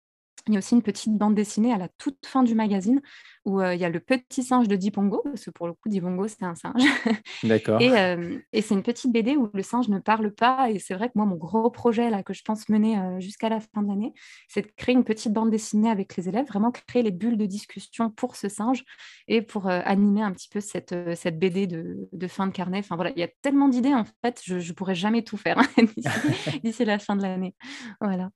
Il 0.48 0.53
y 0.53 0.58
a 0.58 0.60
aussi 0.60 0.75
une 0.75 0.81
petite 0.81 1.17
bande 1.17 1.36
dessinée 1.36 1.74
à 1.74 1.77
la 1.77 1.88
toute 1.98 2.25
fin 2.25 2.43
du 2.43 2.55
magazine 2.55 3.01
où 3.46 3.62
il 3.62 3.79
y 3.79 3.86
a 3.86 3.89
le 3.89 4.00
petit 4.00 4.43
singe 4.43 4.67
de 4.67 4.75
Dipongo, 4.75 5.22
parce 5.24 5.46
que 5.46 5.50
pour 5.50 5.67
le 5.67 5.74
coup, 5.74 5.89
Dipongo, 5.89 6.27
c'est 6.27 6.43
un 6.43 6.55
singe. 6.55 6.84
D'accord. 7.43 7.81
et, 7.81 8.17
et 8.53 8.62
c'est 8.62 8.75
une 8.75 8.84
petite 8.84 9.12
BD 9.12 9.36
où 9.38 9.50
le 9.53 9.63
singe 9.63 9.88
ne 9.88 10.00
parle 10.00 10.31
pas. 10.31 10.69
Et 10.69 10.77
c'est 10.77 10.93
vrai 10.93 11.08
que 11.08 11.13
moi, 11.15 11.25
mon 11.25 11.36
gros 11.36 11.69
projet 11.72 12.10
là, 12.10 12.22
que 12.22 12.34
je 12.34 12.43
pense 12.43 12.69
mener 12.69 13.00
jusqu'à 13.19 13.50
la 13.50 13.60
fin 13.60 13.81
de 13.81 13.88
l'année, 13.88 14.13
c'est 14.48 14.62
de 14.62 14.72
créer 14.75 14.93
une 14.93 15.03
petite 15.03 15.34
bande 15.34 15.50
dessinée 15.50 15.89
avec 15.89 16.15
les 16.15 16.29
élèves, 16.29 16.46
vraiment 16.48 16.72
créer 16.72 17.01
les 17.01 17.12
bulles 17.12 17.38
de 17.38 17.46
discussion 17.46 18.10
pour 18.10 18.36
ce 18.36 18.50
singe 18.50 18.84
et 19.27 19.41
pour 19.41 19.67
animer 19.67 20.22
un 20.22 20.31
petit 20.31 20.50
peu 20.50 20.60
cette, 20.60 20.96
cette 21.15 21.39
BD 21.39 21.67
de, 21.67 22.10
de, 22.12 22.27
fin 22.27 22.48
de 22.48 22.51
carnet. 22.51 22.79
Enfin 22.79 22.96
voilà, 22.96 23.12
il 23.15 23.19
y 23.19 23.24
a 23.24 23.29
tellement 23.41 23.67
d'idées, 23.67 23.93
en 23.93 24.05
fait, 24.24 24.41
je 24.43 24.55
ne 24.55 24.74
pourrais 24.74 24.96
jamais 24.96 25.24
tout 25.24 25.38
faire 25.38 25.60
hein, 25.60 25.65
d'ici 26.63 26.86
la 26.86 27.00
fin 27.00 27.15
de 27.15 27.22
l'année. 27.22 27.55
Voilà. 28.01 28.29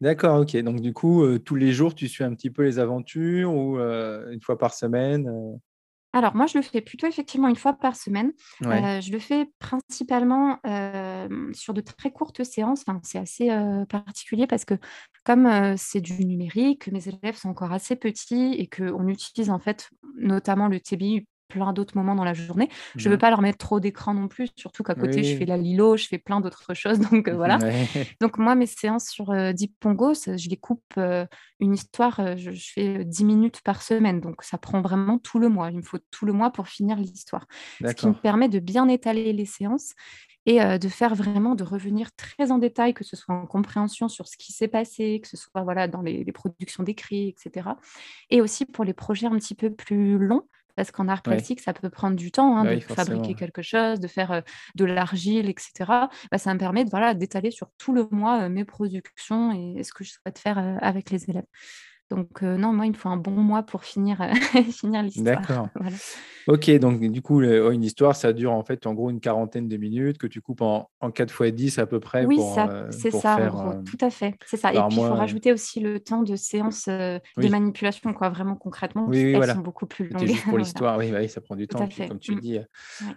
D'accord, 0.00 0.40
ok. 0.40 0.56
Donc, 0.58 0.80
du 0.80 0.92
coup, 0.92 1.24
euh, 1.24 1.38
tous 1.38 1.56
les 1.56 1.72
jours, 1.72 1.94
tu 1.94 2.08
suis 2.08 2.24
un 2.24 2.34
petit 2.34 2.50
peu 2.50 2.62
les 2.62 2.78
aventures 2.78 3.52
ou 3.52 3.78
euh, 3.78 4.30
une 4.30 4.40
fois 4.40 4.58
par 4.58 4.74
semaine 4.74 5.28
euh? 5.28 5.56
Alors, 6.14 6.34
moi, 6.34 6.46
je 6.46 6.56
le 6.56 6.62
fais 6.62 6.80
plutôt 6.80 7.06
effectivement 7.06 7.48
une 7.48 7.56
fois 7.56 7.74
par 7.74 7.94
semaine. 7.94 8.32
je 8.62 9.12
le 9.12 9.18
fais 9.18 9.46
principalement 9.58 10.58
sur 11.52 11.74
de 11.74 11.82
très 11.82 12.10
courtes 12.10 12.44
séances. 12.44 12.82
Enfin, 12.86 12.98
c'est 13.04 13.18
assez 13.18 13.50
particulier 13.90 14.46
parce 14.46 14.64
que 14.64 14.74
comme 15.24 15.76
c'est 15.76 16.00
du 16.00 16.24
numérique, 16.24 16.90
mes 16.90 17.06
élèves 17.08 17.36
sont 17.36 17.50
encore 17.50 17.72
assez 17.72 17.94
petits 17.94 18.54
et 18.54 18.68
qu'on 18.68 19.06
utilise 19.06 19.50
en 19.50 19.58
fait 19.58 19.90
notamment 20.16 20.68
le 20.68 20.80
TBI 20.80 21.26
plein 21.48 21.72
d'autres 21.72 21.96
moments 21.96 22.14
dans 22.14 22.24
la 22.24 22.34
journée. 22.34 22.68
Je 22.96 23.08
ne 23.08 23.10
veux 23.10 23.16
mmh 23.16 23.18
pas 23.18 23.30
leur 23.30 23.40
mettre 23.40 23.58
trop 23.58 23.80
d'écran 23.80 24.14
non 24.14 24.28
plus, 24.28 24.48
surtout 24.54 24.82
qu'à 24.82 24.94
côté, 24.94 25.24
je 25.24 25.36
fais 25.36 25.46
la 25.46 25.56
Lilo, 25.56 25.96
je 25.96 26.06
fais 26.06 26.18
plein 26.18 26.40
d'autres 26.40 26.74
choses. 26.74 27.00
Donc 27.00 27.26
euh, 27.28 27.34
voilà. 27.34 27.58
Donc 28.20 28.38
moi, 28.38 28.54
mes 28.54 28.66
séances 28.66 29.08
sur 29.08 29.30
euh, 29.30 29.52
Deep 29.52 29.74
Pongo, 29.80 30.14
je 30.14 30.48
les 30.48 30.56
coupe 30.56 30.82
euh, 30.98 31.26
une 31.58 31.74
histoire, 31.74 32.36
je, 32.36 32.50
fais 32.52 33.04
10 33.04 33.24
minutes 33.24 33.60
par 33.62 33.82
semaine. 33.82 34.20
Donc 34.20 34.42
ça 34.42 34.58
prend 34.58 34.80
vraiment 34.80 35.18
tout 35.18 35.38
le 35.38 35.48
mois. 35.48 35.70
Il 35.70 35.78
me 35.78 35.82
faut 35.82 35.98
tout 36.10 36.26
le 36.26 36.32
mois 36.32 36.50
pour 36.50 36.68
finir 36.68 36.96
l'histoire. 36.96 37.46
Ce 37.84 37.92
qui 37.92 38.06
me 38.06 38.12
permet 38.12 38.48
de 38.48 38.60
bien 38.60 38.86
étaler 38.88 39.32
les 39.32 39.46
séances 39.46 39.94
et 40.46 40.60
de 40.78 40.88
faire 40.88 41.14
vraiment, 41.14 41.54
de 41.54 41.64
revenir 41.64 42.08
très 42.16 42.50
en 42.50 42.58
détail, 42.58 42.94
que 42.94 43.04
ce 43.04 43.16
soit 43.16 43.34
en 43.34 43.46
compréhension 43.46 44.08
sur 44.08 44.28
ce 44.28 44.36
qui 44.38 44.52
s'est 44.52 44.68
passé, 44.68 45.20
que 45.22 45.28
ce 45.28 45.36
soit 45.36 45.62
voilà, 45.62 45.88
dans 45.88 46.00
les, 46.00 46.24
les 46.24 46.32
productions 46.32 46.82
d'écrits, 46.82 47.28
etc. 47.28 47.70
Et 48.30 48.40
aussi 48.40 48.64
pour 48.64 48.84
les 48.84 48.94
projets 48.94 49.26
un 49.26 49.36
petit 49.36 49.54
peu 49.54 49.70
plus 49.70 50.16
longs, 50.16 50.44
parce 50.78 50.92
qu'en 50.92 51.08
art 51.08 51.22
plastique, 51.22 51.60
ça 51.60 51.72
peut 51.72 51.90
prendre 51.90 52.14
du 52.14 52.30
temps 52.30 52.56
hein, 52.56 52.76
de 52.76 52.78
fabriquer 52.78 53.34
quelque 53.34 53.62
chose, 53.62 53.98
de 53.98 54.06
faire 54.06 54.44
de 54.76 54.84
l'argile, 54.84 55.50
etc. 55.50 55.72
Bah, 56.30 56.38
ça 56.38 56.54
me 56.54 56.58
permet 56.60 56.84
de, 56.84 56.90
voilà, 56.90 57.14
d'étaler 57.14 57.50
sur 57.50 57.66
tout 57.78 57.92
le 57.92 58.06
mois 58.12 58.48
mes 58.48 58.64
productions 58.64 59.50
et 59.76 59.82
ce 59.82 59.92
que 59.92 60.04
je 60.04 60.12
souhaite 60.12 60.38
faire 60.38 60.78
avec 60.80 61.10
les 61.10 61.28
élèves. 61.28 61.42
Donc, 62.10 62.42
non, 62.42 62.72
moi, 62.72 62.86
il 62.86 62.92
me 62.92 62.96
faut 62.96 63.08
un 63.08 63.16
bon 63.16 63.32
mois 63.32 63.62
pour 63.62 63.84
finir, 63.84 64.18
finir 64.72 65.02
l'histoire. 65.02 65.40
D'accord. 65.40 65.68
Ok, 66.48 66.70
donc 66.78 66.98
du 66.98 67.20
coup, 67.20 67.42
une 67.42 67.84
histoire, 67.84 68.16
ça 68.16 68.32
dure 68.32 68.54
en 68.54 68.64
fait 68.64 68.86
en 68.86 68.94
gros 68.94 69.10
une 69.10 69.20
quarantaine 69.20 69.68
de 69.68 69.76
minutes 69.76 70.16
que 70.16 70.26
tu 70.26 70.40
coupes 70.40 70.62
en, 70.62 70.88
en 71.00 71.10
4 71.10 71.30
fois 71.30 71.50
10 71.50 71.78
à 71.78 71.84
peu 71.84 72.00
près. 72.00 72.24
Oui, 72.24 72.40
c'est 72.90 73.10
ça, 73.10 73.36
en 73.36 73.48
gros, 73.48 73.82
tout 73.82 74.02
à 74.02 74.08
fait. 74.08 74.34
C'est 74.46 74.56
ça. 74.56 74.72
Et 74.72 74.78
puis, 74.88 74.96
il 74.98 75.06
faut 75.06 75.14
rajouter 75.14 75.52
aussi 75.52 75.80
le 75.80 76.00
temps 76.00 76.22
de 76.22 76.36
séance 76.36 76.88
de 76.88 77.48
manipulation, 77.48 78.14
quoi, 78.14 78.30
vraiment 78.30 78.56
concrètement, 78.56 79.04
oui, 79.06 79.34
elles 79.34 79.50
sont 79.50 79.60
beaucoup 79.60 79.86
plus 79.86 80.08
longues. 80.08 80.26
Juste 80.26 80.44
pour 80.44 80.56
l'histoire, 80.58 80.96
oui, 80.96 81.10
bah 81.10 81.18
oui, 81.20 81.28
ça 81.28 81.42
prend 81.42 81.54
du 81.54 81.68
temps. 81.68 81.86
comme 82.08 82.18
tu 82.18 82.34
mmh. 82.34 82.40
dis, 82.40 82.58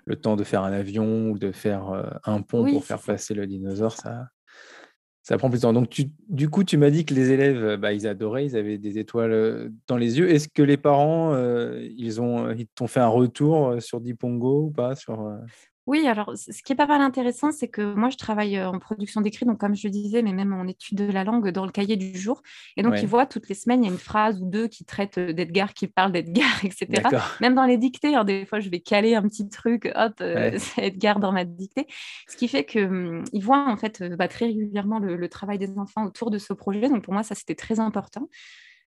le 0.03 0.15
temps 0.17 0.35
de 0.35 0.43
faire 0.43 0.63
un 0.63 0.73
avion 0.73 1.29
ou 1.29 1.39
de 1.39 1.53
faire 1.53 2.19
un 2.25 2.41
pont 2.41 2.69
pour 2.69 2.83
faire 2.83 2.99
passer 2.99 3.33
le 3.33 3.47
dinosaure, 3.47 3.93
ça, 3.93 4.27
ça 5.23 5.37
prend 5.37 5.49
plus 5.49 5.59
de 5.59 5.61
temps. 5.61 5.73
Donc, 5.73 6.01
du 6.29 6.49
coup, 6.49 6.63
tu 6.63 6.77
m'as 6.77 6.89
dit 6.89 7.05
que 7.05 7.13
les 7.13 7.31
élèves, 7.31 7.77
bah, 7.77 7.93
ils 7.93 8.07
adoraient, 8.07 8.45
ils 8.45 8.55
avaient 8.55 8.77
des 8.77 8.97
étoiles 8.97 9.71
dans 9.87 9.97
les 9.97 10.17
yeux. 10.17 10.29
Est-ce 10.29 10.47
que 10.47 10.63
les 10.63 10.77
parents, 10.77 11.35
ils 11.79 12.21
ont, 12.21 12.55
t'ont 12.75 12.87
fait 12.87 12.99
un 12.99 13.07
retour 13.07 13.81
sur 13.81 14.01
Dipongo 14.01 14.65
ou 14.65 14.71
pas 14.71 14.95
sur, 14.95 15.31
oui, 15.91 16.07
alors 16.07 16.31
ce 16.37 16.63
qui 16.63 16.71
est 16.71 16.75
pas 16.77 16.87
mal 16.87 17.01
intéressant, 17.01 17.51
c'est 17.51 17.67
que 17.67 17.93
moi, 17.95 18.09
je 18.09 18.15
travaille 18.15 18.57
en 18.63 18.79
production 18.79 19.19
d'écrit, 19.19 19.45
donc 19.45 19.59
comme 19.59 19.75
je 19.75 19.87
le 19.87 19.91
disais, 19.91 20.21
mais 20.21 20.31
même 20.31 20.53
en 20.53 20.65
étude 20.65 20.97
de 20.97 21.11
la 21.11 21.25
langue 21.25 21.49
dans 21.49 21.65
le 21.65 21.71
cahier 21.71 21.97
du 21.97 22.17
jour. 22.17 22.41
Et 22.77 22.81
donc, 22.81 22.95
ils 23.01 23.07
voient 23.07 23.25
toutes 23.25 23.49
les 23.49 23.55
semaines, 23.55 23.83
il 23.83 23.87
y 23.87 23.89
a 23.89 23.91
une 23.91 23.99
phrase 23.99 24.41
ou 24.41 24.45
deux 24.45 24.69
qui 24.69 24.85
traitent 24.85 25.19
d'Edgar, 25.19 25.73
qui 25.73 25.87
parle 25.87 26.13
d'Edgar, 26.13 26.47
etc. 26.63 27.09
Même 27.41 27.55
dans 27.55 27.65
les 27.65 27.75
dictées, 27.75 28.15
hein, 28.15 28.23
des 28.23 28.45
fois, 28.45 28.61
je 28.61 28.69
vais 28.69 28.79
caler 28.79 29.15
un 29.15 29.23
petit 29.23 29.49
truc, 29.49 29.91
hop, 29.93 30.13
c'est 30.17 30.81
Edgar 30.81 31.19
dans 31.19 31.33
ma 31.33 31.43
dictée. 31.43 31.87
Ce 32.29 32.37
qui 32.37 32.47
fait 32.47 32.63
qu'ils 32.63 32.85
hum, 32.85 33.25
voient 33.33 33.69
en 33.69 33.75
fait 33.75 34.01
bah, 34.15 34.29
très 34.29 34.45
régulièrement 34.45 34.99
le, 34.99 35.27
travail 35.27 35.57
des 35.57 35.77
enfants 35.77 36.05
autour 36.05 36.31
de 36.31 36.37
ce 36.37 36.53
projet. 36.53 36.87
Donc, 36.87 37.03
pour 37.03 37.13
moi, 37.13 37.23
ça, 37.23 37.35
c'était 37.35 37.55
très 37.55 37.81
important. 37.81 38.29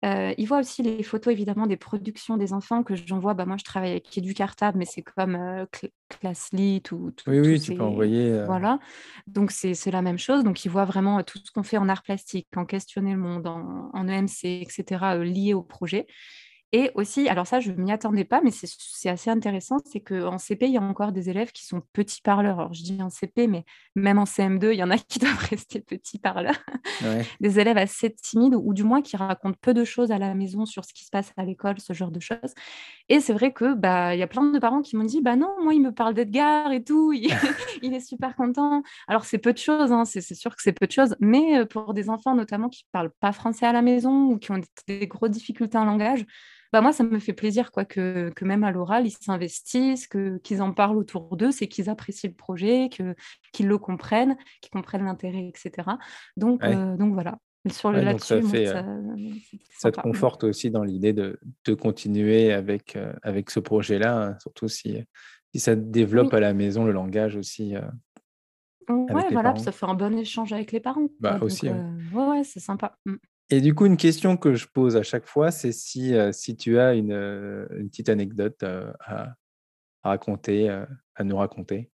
Euh, 0.05 0.35
il 0.37 0.47
voit 0.47 0.59
aussi 0.59 0.83
les 0.83 1.03
photos, 1.03 1.33
évidemment, 1.33 1.67
des 1.67 1.77
productions 1.77 2.37
des 2.37 2.53
enfants 2.53 2.83
que 2.83 2.97
j'envoie. 2.97 3.35
Bah, 3.35 3.47
moi, 3.47 3.57
je 3.57 3.65
travaille 3.65 3.93
avec 3.93 4.17
Educartable, 4.19 4.79
mais 4.79 4.85
c'est 4.85 5.03
comme 5.03 5.37
euh, 5.37 5.65
Classlit 6.09 6.83
ou 6.91 7.13
tout. 7.13 7.31
Oui, 7.31 7.41
oui, 7.41 7.61
tu 7.61 7.75
peux 7.75 7.83
envoyer. 7.83 8.33
Euh, 8.33 8.47
voilà. 8.47 8.81
Donc, 9.29 9.53
c'est 9.53 9.91
la 9.91 10.03
même 10.03 10.19
chose. 10.19 10.43
Donc, 10.43 10.65
il 10.65 10.71
voit 10.71 10.85
vraiment 10.85 11.23
tout 11.23 11.39
ce 11.43 11.53
qu'on 11.53 11.63
fait 11.63 11.79
en 11.79 11.89
art 11.89 12.03
plastique, 12.03 12.49
en 12.57 12.65
questionner 12.65 13.13
le 13.13 13.19
monde, 13.19 13.47
en, 13.47 13.91
en 13.93 14.09
EMC, 14.09 14.45
etc., 14.63 15.23
lié 15.23 15.55
au 15.55 15.63
projet. 15.63 16.07
Et 16.75 16.91
aussi, 16.95 17.29
alors 17.29 17.47
ça, 17.47 17.61
je 17.61 17.71
ne 17.71 17.77
m'y 17.77 17.93
attendais 17.93 18.25
pas, 18.25 18.41
mais 18.43 18.51
c'est 18.51 19.11
assez 19.11 19.29
intéressant, 19.29 19.77
c'est 19.85 20.01
qu'en 20.01 20.39
CP, 20.39 20.67
il 20.67 20.73
y 20.73 20.79
a 20.79 20.83
encore 20.83 21.13
des 21.13 21.29
élèves 21.29 21.53
qui 21.53 21.67
sont 21.67 21.83
petits 21.93 22.23
parleurs. 22.23 22.59
Alors, 22.61 22.73
je 22.73 22.83
dis 22.83 23.03
en 23.03 23.11
CP, 23.11 23.47
mais 23.47 23.67
même 23.95 24.19
en 24.19 24.25
CM2, 24.25 24.73
il 24.73 24.79
y 24.79 24.83
en 24.83 24.91
a 24.91 24.97
qui 24.99 25.19
doivent 25.19 25.47
rester 25.51 25.81
petits 25.81 26.19
parleurs. 26.19 26.57
des 27.41 27.61
élèves 27.61 27.77
assez 27.77 28.15
timides, 28.15 28.55
ou 28.55 28.73
du 28.73 28.85
moins 28.85 29.03
qui 29.03 29.19
racontent 29.19 29.59
peu 29.61 29.75
de 29.75 29.85
choses 29.85 30.11
à 30.13 30.19
la 30.19 30.35
maison 30.35 30.65
sur 30.65 30.87
ce 30.87 30.95
qui 30.95 31.05
se 31.05 31.11
passe 31.11 31.35
à 31.37 31.45
l'école, 31.45 31.79
ce 31.79 31.93
genre 31.93 32.11
de 32.11 32.21
choses. 32.21 32.55
Et 33.11 33.21
c'est 33.21 33.35
vrai 33.35 33.53
que 33.53 33.75
bah, 33.75 34.17
y 34.17 34.23
a 34.23 34.27
plein 34.27 34.45
de 34.45 34.59
parents 34.59 34.81
qui 34.81 34.97
m'ont 34.97 35.05
dit, 35.05 35.21
bah 35.21 35.37
non, 35.37 35.55
moi, 35.63 35.75
il 35.75 35.83
me 35.83 35.93
parle 35.93 36.15
d'Edgar 36.15 36.73
et 36.73 36.83
tout, 36.83 37.13
il, 37.13 37.27
est 37.95 38.01
super 38.01 38.35
content. 38.35 38.83
Alors, 39.09 39.27
c'est 39.27 39.37
peu 39.37 39.53
de 39.53 39.59
choses, 39.59 39.93
hein, 39.93 40.07
c'est 40.07 40.23
sûr 40.23 40.57
que 40.57 40.63
c'est 40.63 40.73
peu 40.73 40.87
de 40.87 40.93
choses, 40.93 41.17
mais 41.21 41.59
euh, 41.59 41.67
pour 41.67 41.93
des 41.93 42.09
enfants 42.09 42.35
notamment 42.35 42.71
qui 42.71 42.85
ne 42.87 42.91
parlent 42.93 43.13
pas 43.21 43.33
français 43.33 43.67
à 43.67 43.73
la 43.73 43.83
maison 43.83 44.25
ou 44.25 44.39
qui 44.39 44.53
ont 44.53 44.59
des, 44.59 44.99
des 45.01 45.07
grosses 45.07 45.31
difficultés 45.31 45.77
en 45.77 45.85
langage, 45.85 46.25
bah 46.73 46.81
moi, 46.81 46.93
ça 46.93 47.05
me 47.05 47.19
fait 47.19 47.35
plaisir 47.35 47.71
quoi, 47.71 47.85
que, 47.85 48.31
que 48.31 48.45
même 48.45 48.65
à 48.65 48.71
l'oral, 48.71 49.07
ils 49.07 49.11
s'investissent, 49.11 50.09
qu'ils 50.43 50.63
en 50.63 50.73
parlent 50.73 50.97
autour 50.97 51.37
d'eux, 51.37 51.53
c'est 51.53 51.69
qu'ils 51.69 51.91
apprécient 51.91 52.31
le 52.31 52.35
projet, 52.35 52.89
qu'ils 52.89 53.69
le 53.69 53.79
comprennent, 53.79 54.37
qu'ils 54.63 54.71
comprennent 54.71 55.05
l'intérêt, 55.05 55.47
etc. 55.47 55.89
Donc, 56.37 56.65
euh, 56.65 56.97
donc 56.97 57.13
voilà. 57.13 57.39
Sur 57.71 57.93
le 57.93 58.01
là-dessus, 58.01 58.43
ça, 58.67 58.85
ça, 59.79 59.93
te 59.93 60.01
conforte 60.01 60.43
aussi 60.43 60.73
dans 60.73 60.83
l'idée 60.83 61.13
de, 61.13 61.39
de, 61.65 61.75
continuer 61.75 62.53
avec, 62.53 62.97
euh, 62.97 63.13
avec 63.23 63.51
ce 63.51 63.61
projet-là, 63.61 64.21
hein, 64.21 64.37
surtout 64.41 64.67
si, 64.67 64.99
si 65.55 65.61
ça 65.61 65.77
développe 65.77 66.35
à 66.35 66.41
la 66.41 66.55
maison 66.55 66.85
le 66.85 66.91
langage 66.91 67.37
aussi. 67.37 67.77
Euh, 67.77 67.83
ouais, 68.89 69.29
voilà, 69.31 69.55
ça 69.57 69.71
fait 69.71 69.87
un 69.87 69.95
bon 69.95 70.19
échange 70.19 70.53
avec 70.53 70.73
les 70.73 70.81
parents. 70.81 71.07
Bah, 71.21 71.39
aussi. 71.41 71.69
ouais, 71.69 72.25
ouais 72.25 72.43
c'est 72.43 72.59
sympa. 72.59 72.99
Et 73.53 73.61
du 73.61 73.75
coup, 73.75 73.85
une 73.85 73.99
question 73.99 74.39
que 74.39 74.55
je 74.55 74.67
pose 74.67 74.97
à 74.97 75.03
chaque 75.03 75.27
fois, 75.27 75.51
c'est 75.51 75.73
si, 75.73 76.15
si 76.33 76.57
tu 76.57 76.79
as 76.79 76.95
une, 76.95 77.13
une 77.13 77.91
petite 77.91 78.09
anecdote 78.09 78.63
à, 78.63 79.35
raconter, 80.03 80.71
à 80.71 81.25
nous 81.25 81.37
raconter. 81.37 81.91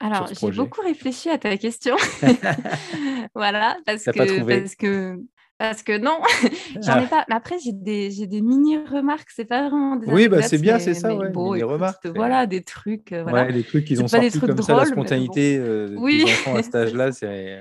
Alors, 0.00 0.28
j'ai 0.28 0.50
beaucoup 0.50 0.82
réfléchi 0.82 1.28
à 1.28 1.38
ta 1.38 1.56
question. 1.56 1.96
voilà, 3.34 3.76
parce 3.86 4.04
que, 4.04 4.60
parce 4.60 4.74
que 4.74 5.20
parce 5.58 5.82
que 5.82 5.98
non, 5.98 6.20
j'en 6.80 7.00
ai 7.00 7.04
ah. 7.04 7.08
pas. 7.08 7.24
Mais 7.28 7.34
après, 7.34 7.56
j'ai 7.58 7.72
des, 7.72 8.26
des 8.26 8.40
mini-remarques. 8.40 9.30
C'est 9.34 9.44
pas 9.44 9.68
vraiment 9.68 9.96
des 9.96 10.06
Oui, 10.06 10.28
bah, 10.28 10.42
c'est 10.42 10.58
bien, 10.58 10.80
c'est 10.80 10.94
ça, 10.94 11.14
ouais. 11.14 11.30
mini 11.30 11.62
remarques. 11.64 12.06
Voilà, 12.06 12.46
des 12.46 12.62
trucs. 12.62 13.12
voilà. 13.12 13.46
Ouais, 13.46 13.52
les 13.52 13.64
trucs 13.64 13.84
qu'ils 13.84 14.02
ont 14.02 14.08
sortis 14.08 14.38
comme 14.38 14.62
ça, 14.62 14.76
la 14.76 14.84
spontanéité 14.84 15.58
des 15.58 16.24
enfants 16.24 16.56
à 16.56 16.62
cet 16.62 16.74
âge-là, 16.74 17.12
c'est 17.12 17.60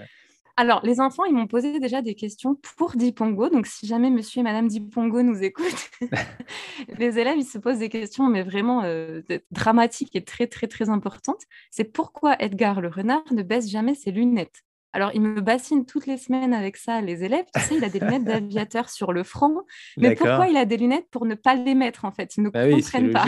alors, 0.59 0.81
les 0.83 0.99
enfants, 0.99 1.23
ils 1.23 1.35
m'ont 1.35 1.45
posé 1.45 1.79
déjà 1.79 2.01
des 2.01 2.15
questions 2.15 2.55
pour 2.77 2.95
Dipongo. 2.95 3.49
Donc, 3.49 3.67
si 3.67 3.85
jamais 3.85 4.09
monsieur 4.09 4.39
et 4.39 4.43
madame 4.43 4.67
Dipongo 4.67 5.21
nous 5.21 5.43
écoutent, 5.43 5.91
les 6.97 7.19
élèves, 7.19 7.37
ils 7.37 7.45
se 7.45 7.59
posent 7.59 7.77
des 7.77 7.89
questions, 7.89 8.27
mais 8.27 8.41
vraiment 8.41 8.81
euh, 8.83 9.21
dramatiques 9.51 10.15
et 10.15 10.23
très, 10.23 10.47
très, 10.47 10.65
très 10.65 10.89
importantes. 10.89 11.43
C'est 11.69 11.83
pourquoi 11.83 12.35
Edgar 12.39 12.81
le 12.81 12.87
renard 12.87 13.21
ne 13.31 13.43
baisse 13.43 13.69
jamais 13.69 13.93
ses 13.93 14.09
lunettes. 14.09 14.63
Alors, 14.93 15.11
il 15.13 15.21
me 15.21 15.41
bassine 15.41 15.85
toutes 15.85 16.07
les 16.07 16.17
semaines 16.17 16.55
avec 16.55 16.75
ça, 16.75 17.01
les 17.01 17.23
élèves. 17.23 17.45
Tu 17.53 17.61
sais, 17.61 17.75
il 17.75 17.83
a 17.83 17.89
des 17.89 17.99
lunettes 17.99 18.23
d'aviateur 18.23 18.89
sur 18.89 19.13
le 19.13 19.23
front. 19.23 19.61
Mais 19.97 20.15
pourquoi 20.15 20.47
il 20.47 20.57
a 20.57 20.65
des 20.65 20.77
lunettes 20.77 21.07
pour 21.11 21.27
ne 21.27 21.35
pas 21.35 21.53
les 21.53 21.75
mettre, 21.75 22.03
en 22.03 22.11
fait? 22.11 22.35
Ils 22.35 22.41
ne 22.41 22.49
bah 22.49 22.67
comprennent 22.67 23.11
pas. 23.11 23.27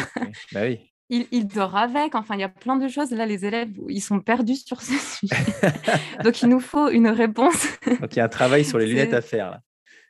Bah 0.52 0.62
oui 0.64 0.89
il, 1.10 1.48
dort 1.48 1.76
avec. 1.76 2.16
Enfin, 2.16 2.36
il 2.36 2.42
y 2.42 2.44
a 2.44 2.50
plein 2.50 2.76
de 2.76 2.88
choses. 2.88 3.12
Là, 3.12 3.26
les 3.26 3.46
élèves, 3.46 3.70
ils 3.90 4.02
sont 4.02 4.20
perdus 4.20 4.56
sur 4.56 4.82
ce 4.82 4.94
sujet. 4.94 5.36
Donc, 6.24 6.42
il 6.42 6.50
nous 6.50 6.60
faut 6.60 6.90
une 6.90 7.10
réponse. 7.10 7.68
Donc, 7.86 8.16
il 8.16 8.18
y 8.18 8.20
a 8.20 8.26
un 8.26 8.30
travail 8.30 8.64
sur 8.64 8.78
les 8.78 8.86
lunettes 8.86 9.14
à 9.14 9.22
faire. 9.22 9.52
Là. 9.52 9.62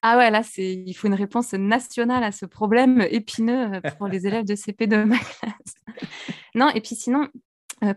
Ah 0.01 0.17
ouais, 0.17 0.31
là, 0.31 0.41
il 0.57 0.93
faut 0.93 1.07
une 1.07 1.13
réponse 1.13 1.53
nationale 1.53 2.23
à 2.23 2.31
ce 2.31 2.45
problème 2.45 3.05
épineux 3.09 3.81
pour 3.97 4.07
les 4.07 4.27
élèves 4.27 4.45
de 4.45 4.55
CP 4.55 4.87
de 4.87 5.03
ma 5.03 5.17
classe. 5.17 5.75
non, 6.55 6.69
et 6.69 6.79
puis 6.79 6.95
sinon, 6.95 7.27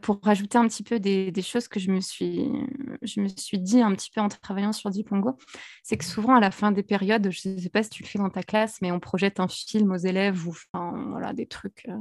pour 0.03 0.21
rajouter 0.23 0.59
un 0.59 0.67
petit 0.69 0.83
peu 0.83 1.01
des, 1.01 1.33
choses 1.43 1.69
que 1.69 1.81
je 1.81 1.91
me, 1.91 2.01
suis, 2.01 2.51
je 3.03 3.21
me 3.21 3.29
suis 3.29 3.59
dit 3.59 3.81
un 3.81 3.93
petit 3.95 4.11
peu 4.11 4.21
en 4.21 4.29
travaillant 4.29 4.73
sur 4.73 4.91
Dipongo, 4.91 5.37
c'est 5.83 5.97
que 5.97 6.05
souvent 6.05 6.35
à 6.35 6.41
la 6.41 6.51
fin 6.51 6.73
des 6.73 6.83
périodes, 6.83 7.31
je 7.31 7.49
ne 7.49 7.59
sais 7.59 7.69
pas 7.69 7.83
si 7.83 7.91
tu 7.91 8.03
le 8.03 8.09
fais 8.09 8.19
dans 8.19 8.31
ta 8.31 8.43
classe, 8.43 8.79
mais 8.81 8.93
on 8.93 9.01
projette 9.01 9.41
un 9.41 9.49
film 9.49 9.93
aux 9.93 9.97
élèves 9.97 10.47
ou 10.47 10.51
enfin, 10.51 11.07
voilà, 11.11 11.33
des 11.33 11.47
trucs. 11.47 11.87
Euh, 11.89 11.97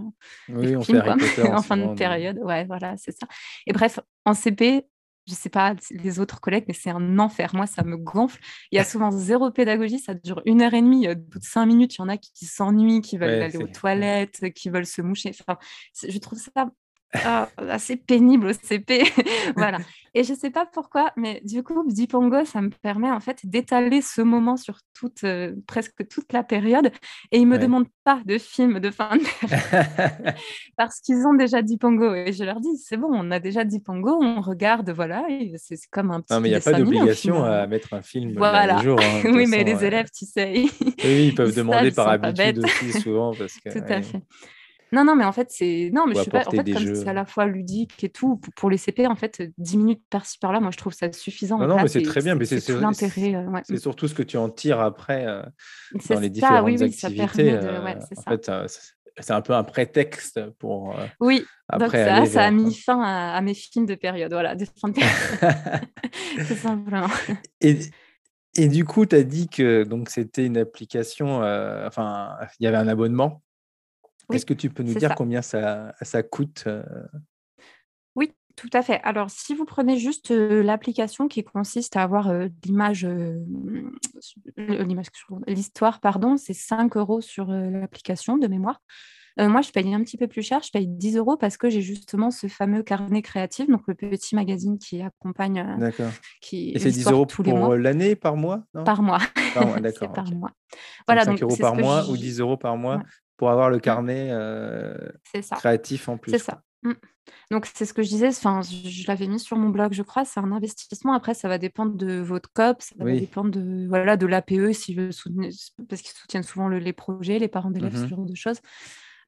oui, 0.49 0.75
on 0.75 0.81
films, 0.81 1.19
fait 1.19 1.49
en 1.51 1.61
fin 1.61 1.77
de 1.77 1.95
période. 1.95 2.39
Ouais, 2.43 2.65
voilà, 2.65 2.95
c'est 2.97 3.11
ça. 3.11 3.27
Et 3.65 3.73
bref, 3.73 3.99
en 4.25 4.33
CP, 4.33 4.85
je 5.27 5.33
ne 5.33 5.37
sais 5.37 5.49
pas 5.49 5.75
les 5.91 6.19
autres 6.19 6.41
collègues, 6.41 6.65
mais 6.67 6.73
c'est 6.73 6.89
un 6.89 7.19
enfer. 7.19 7.51
Moi, 7.53 7.67
ça 7.67 7.83
me 7.83 7.95
gonfle. 7.95 8.39
Il 8.71 8.75
y 8.75 8.79
a 8.79 8.83
souvent 8.83 9.11
zéro 9.11 9.51
pédagogie, 9.51 9.99
ça 9.99 10.13
dure 10.13 10.41
une 10.45 10.61
heure 10.61 10.73
et 10.73 10.81
demie. 10.81 11.07
Au 11.07 11.15
bout 11.15 11.39
de 11.39 11.43
cinq 11.43 11.67
minutes, 11.67 11.95
il 11.95 11.99
y 11.99 12.01
en 12.01 12.09
a 12.09 12.17
qui 12.17 12.45
s'ennuient, 12.45 13.01
qui 13.01 13.17
veulent 13.17 13.41
aller 13.41 13.57
aux 13.57 13.67
toilettes, 13.67 14.51
qui 14.53 14.69
veulent 14.69 14.85
se 14.85 15.01
moucher. 15.01 15.31
Enfin, 15.39 15.57
je 16.07 16.17
trouve 16.17 16.39
ça 16.39 16.71
ah, 17.13 17.49
assez 17.57 17.97
pénible 17.97 18.47
au 18.47 18.53
CP. 18.53 19.03
voilà. 19.55 19.79
Et 20.13 20.23
je 20.23 20.33
ne 20.33 20.37
sais 20.37 20.49
pas 20.49 20.65
pourquoi, 20.65 21.11
mais 21.15 21.41
du 21.45 21.63
coup, 21.63 21.85
Dipongo, 21.87 22.43
ça 22.43 22.61
me 22.61 22.69
permet 22.69 23.09
en 23.09 23.21
fait 23.21 23.39
d'étaler 23.45 24.01
ce 24.01 24.21
moment 24.21 24.57
sur 24.57 24.79
toute, 24.93 25.23
euh, 25.23 25.53
presque 25.67 26.07
toute 26.09 26.33
la 26.33 26.43
période. 26.43 26.91
Et 27.31 27.39
ils 27.39 27.47
ne 27.47 27.53
me 27.53 27.57
demandent 27.57 27.87
pas 28.03 28.21
de 28.25 28.37
film 28.37 28.79
de 28.79 28.91
fin 28.91 29.15
de 29.15 29.23
période 29.23 30.35
parce 30.77 30.99
qu'ils 30.99 31.25
ont 31.25 31.33
déjà 31.33 31.61
Dipongo. 31.61 32.13
Et 32.13 32.33
je 32.33 32.43
leur 32.43 32.59
dis, 32.59 32.77
c'est 32.77 32.97
bon, 32.97 33.09
on 33.11 33.31
a 33.31 33.39
déjà 33.39 33.63
Dipongo, 33.63 34.21
on 34.21 34.41
regarde, 34.41 34.89
voilà. 34.89 35.25
C'est 35.55 35.77
comme 35.89 36.11
un 36.11 36.21
petit. 36.21 36.33
Non, 36.33 36.41
mais 36.41 36.49
il 36.49 36.51
n'y 36.51 36.57
a 36.57 36.61
pas 36.61 36.73
d'obligation 36.73 37.43
à 37.43 37.67
mettre 37.67 37.93
un 37.93 38.01
film 38.01 38.33
voilà. 38.37 38.77
jour. 38.77 38.99
Hein, 39.01 39.21
oui, 39.33 39.45
mais 39.47 39.63
les 39.63 39.83
élèves, 39.83 40.09
tu 40.17 40.25
sais. 40.25 40.51
oui, 40.53 41.27
ils 41.27 41.35
peuvent 41.35 41.55
demander 41.55 41.91
par 41.91 42.09
habitude 42.09 42.63
aussi, 42.63 42.91
souvent. 42.99 43.33
Parce 43.33 43.57
que, 43.59 43.69
Tout 43.69 43.85
à 43.87 44.01
fait. 44.01 44.21
Non, 44.93 45.05
non, 45.05 45.15
mais 45.15 45.23
en 45.23 45.31
fait, 45.31 45.47
c'est. 45.51 45.89
Non, 45.93 46.05
mais 46.05 46.15
je 46.15 46.21
suis 46.21 46.31
pas. 46.31 46.43
En 46.45 46.51
fait, 46.51 46.69
comme 46.69 46.95
c'est 46.95 47.07
à 47.07 47.13
la 47.13 47.25
fois 47.25 47.45
ludique 47.45 48.03
et 48.03 48.09
tout, 48.09 48.41
pour 48.57 48.69
les 48.69 48.77
CP, 48.77 49.07
en 49.07 49.15
fait, 49.15 49.41
10 49.57 49.77
minutes 49.77 50.03
par-ci 50.09 50.37
par-là, 50.37 50.59
moi, 50.59 50.71
je 50.71 50.77
trouve 50.77 50.93
ça 50.93 51.11
suffisant. 51.13 51.57
Non, 51.59 51.67
non, 51.67 51.75
mais 51.77 51.87
c'est 51.87 52.01
très 52.01 52.21
bien. 52.21 52.35
Mais 52.35 52.45
c'est 52.45 52.67
l'intérêt. 52.69 53.35
Euh, 53.35 53.59
c'est 53.63 53.77
surtout 53.77 54.09
ce 54.09 54.13
que 54.13 54.23
tu 54.23 54.35
en 54.35 54.49
tires 54.49 54.81
après 54.81 55.25
euh, 55.25 55.41
dans 56.09 56.19
les 56.19 56.29
différentes 56.29 56.65
oui, 56.65 56.75
oui, 56.77 56.83
activités. 56.83 57.53
Euh, 57.53 57.79
en 58.17 58.21
fait, 58.21 58.51
c'est 59.19 59.33
un 59.33 59.41
peu 59.41 59.53
un 59.53 59.63
prétexte 59.63 60.41
pour. 60.59 60.95
oui, 61.21 61.45
après 61.69 62.05
donc 62.05 62.25
ça, 62.27 62.33
ça 62.33 62.45
a 62.45 62.51
mis 62.51 62.75
fin 62.75 63.01
à, 63.01 63.39
mes 63.41 63.53
films 63.53 63.85
de 63.85 63.95
période, 63.95 64.33
voilà, 64.33 64.55
de 64.55 64.65
fin 64.65 64.89
de 64.89 64.95
période. 64.95 65.85
c'est 66.37 66.55
simplement. 66.55 67.07
Et, 67.61 67.79
et 68.55 68.67
du 68.67 68.83
coup, 68.83 69.05
tu 69.05 69.15
as 69.15 69.23
dit 69.23 69.47
que 69.47 69.85
c'était 70.07 70.45
une 70.45 70.57
application, 70.57 71.37
enfin, 71.85 72.35
il 72.59 72.65
y 72.65 72.67
avait 72.67 72.77
un 72.77 72.89
abonnement 72.89 73.41
est-ce 74.31 74.45
que 74.45 74.53
tu 74.53 74.69
peux 74.69 74.83
nous 74.83 74.95
dire 74.95 75.15
combien 75.15 75.41
ça, 75.41 75.93
ça 76.01 76.23
coûte 76.23 76.67
Oui, 78.15 78.31
Tout 78.55 78.69
à 78.73 78.81
fait. 78.81 78.99
Alors, 79.03 79.29
si 79.29 79.55
vous 79.55 79.65
prenez 79.65 79.97
juste 79.97 80.31
l'application 80.31 81.27
qui 81.27 81.43
consiste 81.43 81.95
à 81.97 82.03
avoir 82.03 82.31
l'image, 82.65 83.07
l'histoire, 85.47 85.99
pardon, 85.99 86.37
c'est 86.37 86.53
5 86.53 86.97
euros 86.97 87.21
sur 87.21 87.47
l'application 87.47 88.37
de 88.37 88.47
mémoire. 88.47 88.81
moi, 89.37 89.61
je 89.61 89.71
paye 89.71 89.93
un 89.93 90.03
petit 90.03 90.17
peu 90.17 90.27
plus 90.27 90.41
cher, 90.41 90.61
je 90.61 90.71
paye 90.71 90.87
10 90.87 91.17
euros 91.17 91.37
parce 91.37 91.57
que 91.57 91.69
j'ai 91.69 91.81
justement 91.81 92.29
ce 92.31 92.47
fameux 92.47 92.83
carnet 92.83 93.21
créatif, 93.21 93.69
donc 93.69 93.83
le 93.87 93.95
petit 93.95 94.35
magazine 94.35 94.77
qui 94.77 95.01
accompagne. 95.01 95.77
D'accord. 95.79 96.11
Et 96.51 96.77
c'est 96.77 96.91
10 96.91 97.07
euros 97.09 97.25
tous 97.25 97.43
pour 97.43 97.75
l'année, 97.75 98.15
par 98.15 98.35
mois 98.35 98.63
Par 98.85 99.01
mois. 99.01 99.19
Par 99.53 99.67
mois, 99.67 99.79
d'accord. 99.81 100.13
par 100.13 100.31
mois. 100.31 100.51
Voilà, 101.07 101.25
5 101.25 101.41
euros 101.43 101.57
par 101.57 101.75
mois 101.75 102.09
ou 102.09 102.15
10 102.15 102.39
euros 102.39 102.57
par 102.57 102.77
mois? 102.77 103.01
Pour 103.41 103.49
avoir 103.49 103.71
le 103.71 103.77
mmh. 103.77 103.81
carnet 103.81 104.31
créatif 105.33 106.07
en 106.09 106.17
plus. 106.19 106.33
C'est 106.33 106.37
ça. 106.37 106.61
Mmh. 106.83 106.91
Donc, 107.49 107.65
c'est 107.73 107.85
ce 107.85 107.93
que 107.93 108.03
je 108.03 108.07
disais, 108.07 108.27
enfin, 108.27 108.61
je, 108.61 109.07
l'avais 109.07 109.25
mis 109.25 109.39
sur 109.39 109.57
mon 109.57 109.69
blog, 109.69 109.93
je 109.93 110.03
crois, 110.03 110.25
c'est 110.25 110.39
un 110.39 110.51
investissement. 110.51 111.13
Après, 111.13 111.33
ça 111.33 111.47
va 111.47 111.57
dépendre 111.57 111.95
de 111.95 112.19
votre 112.19 112.53
COP, 112.53 112.83
ça 112.83 112.93
va 112.99 113.11
dépendre 113.11 113.49
de 113.49 113.87
voilà 113.87 114.15
de 114.15 114.27
l'APE, 114.27 114.73
si 114.73 114.93
je 114.93 115.09
parce 115.89 116.03
qu'ils 116.03 116.15
soutiennent 116.15 116.43
souvent 116.43 116.69
les 116.69 116.93
projets, 116.93 117.39
les 117.39 117.47
parents 117.47 117.71
d'élèves, 117.71 117.95
ce 117.95 118.03
mmh 118.03 118.09
genre 118.09 118.25
de 118.27 118.35
choses. 118.35 118.59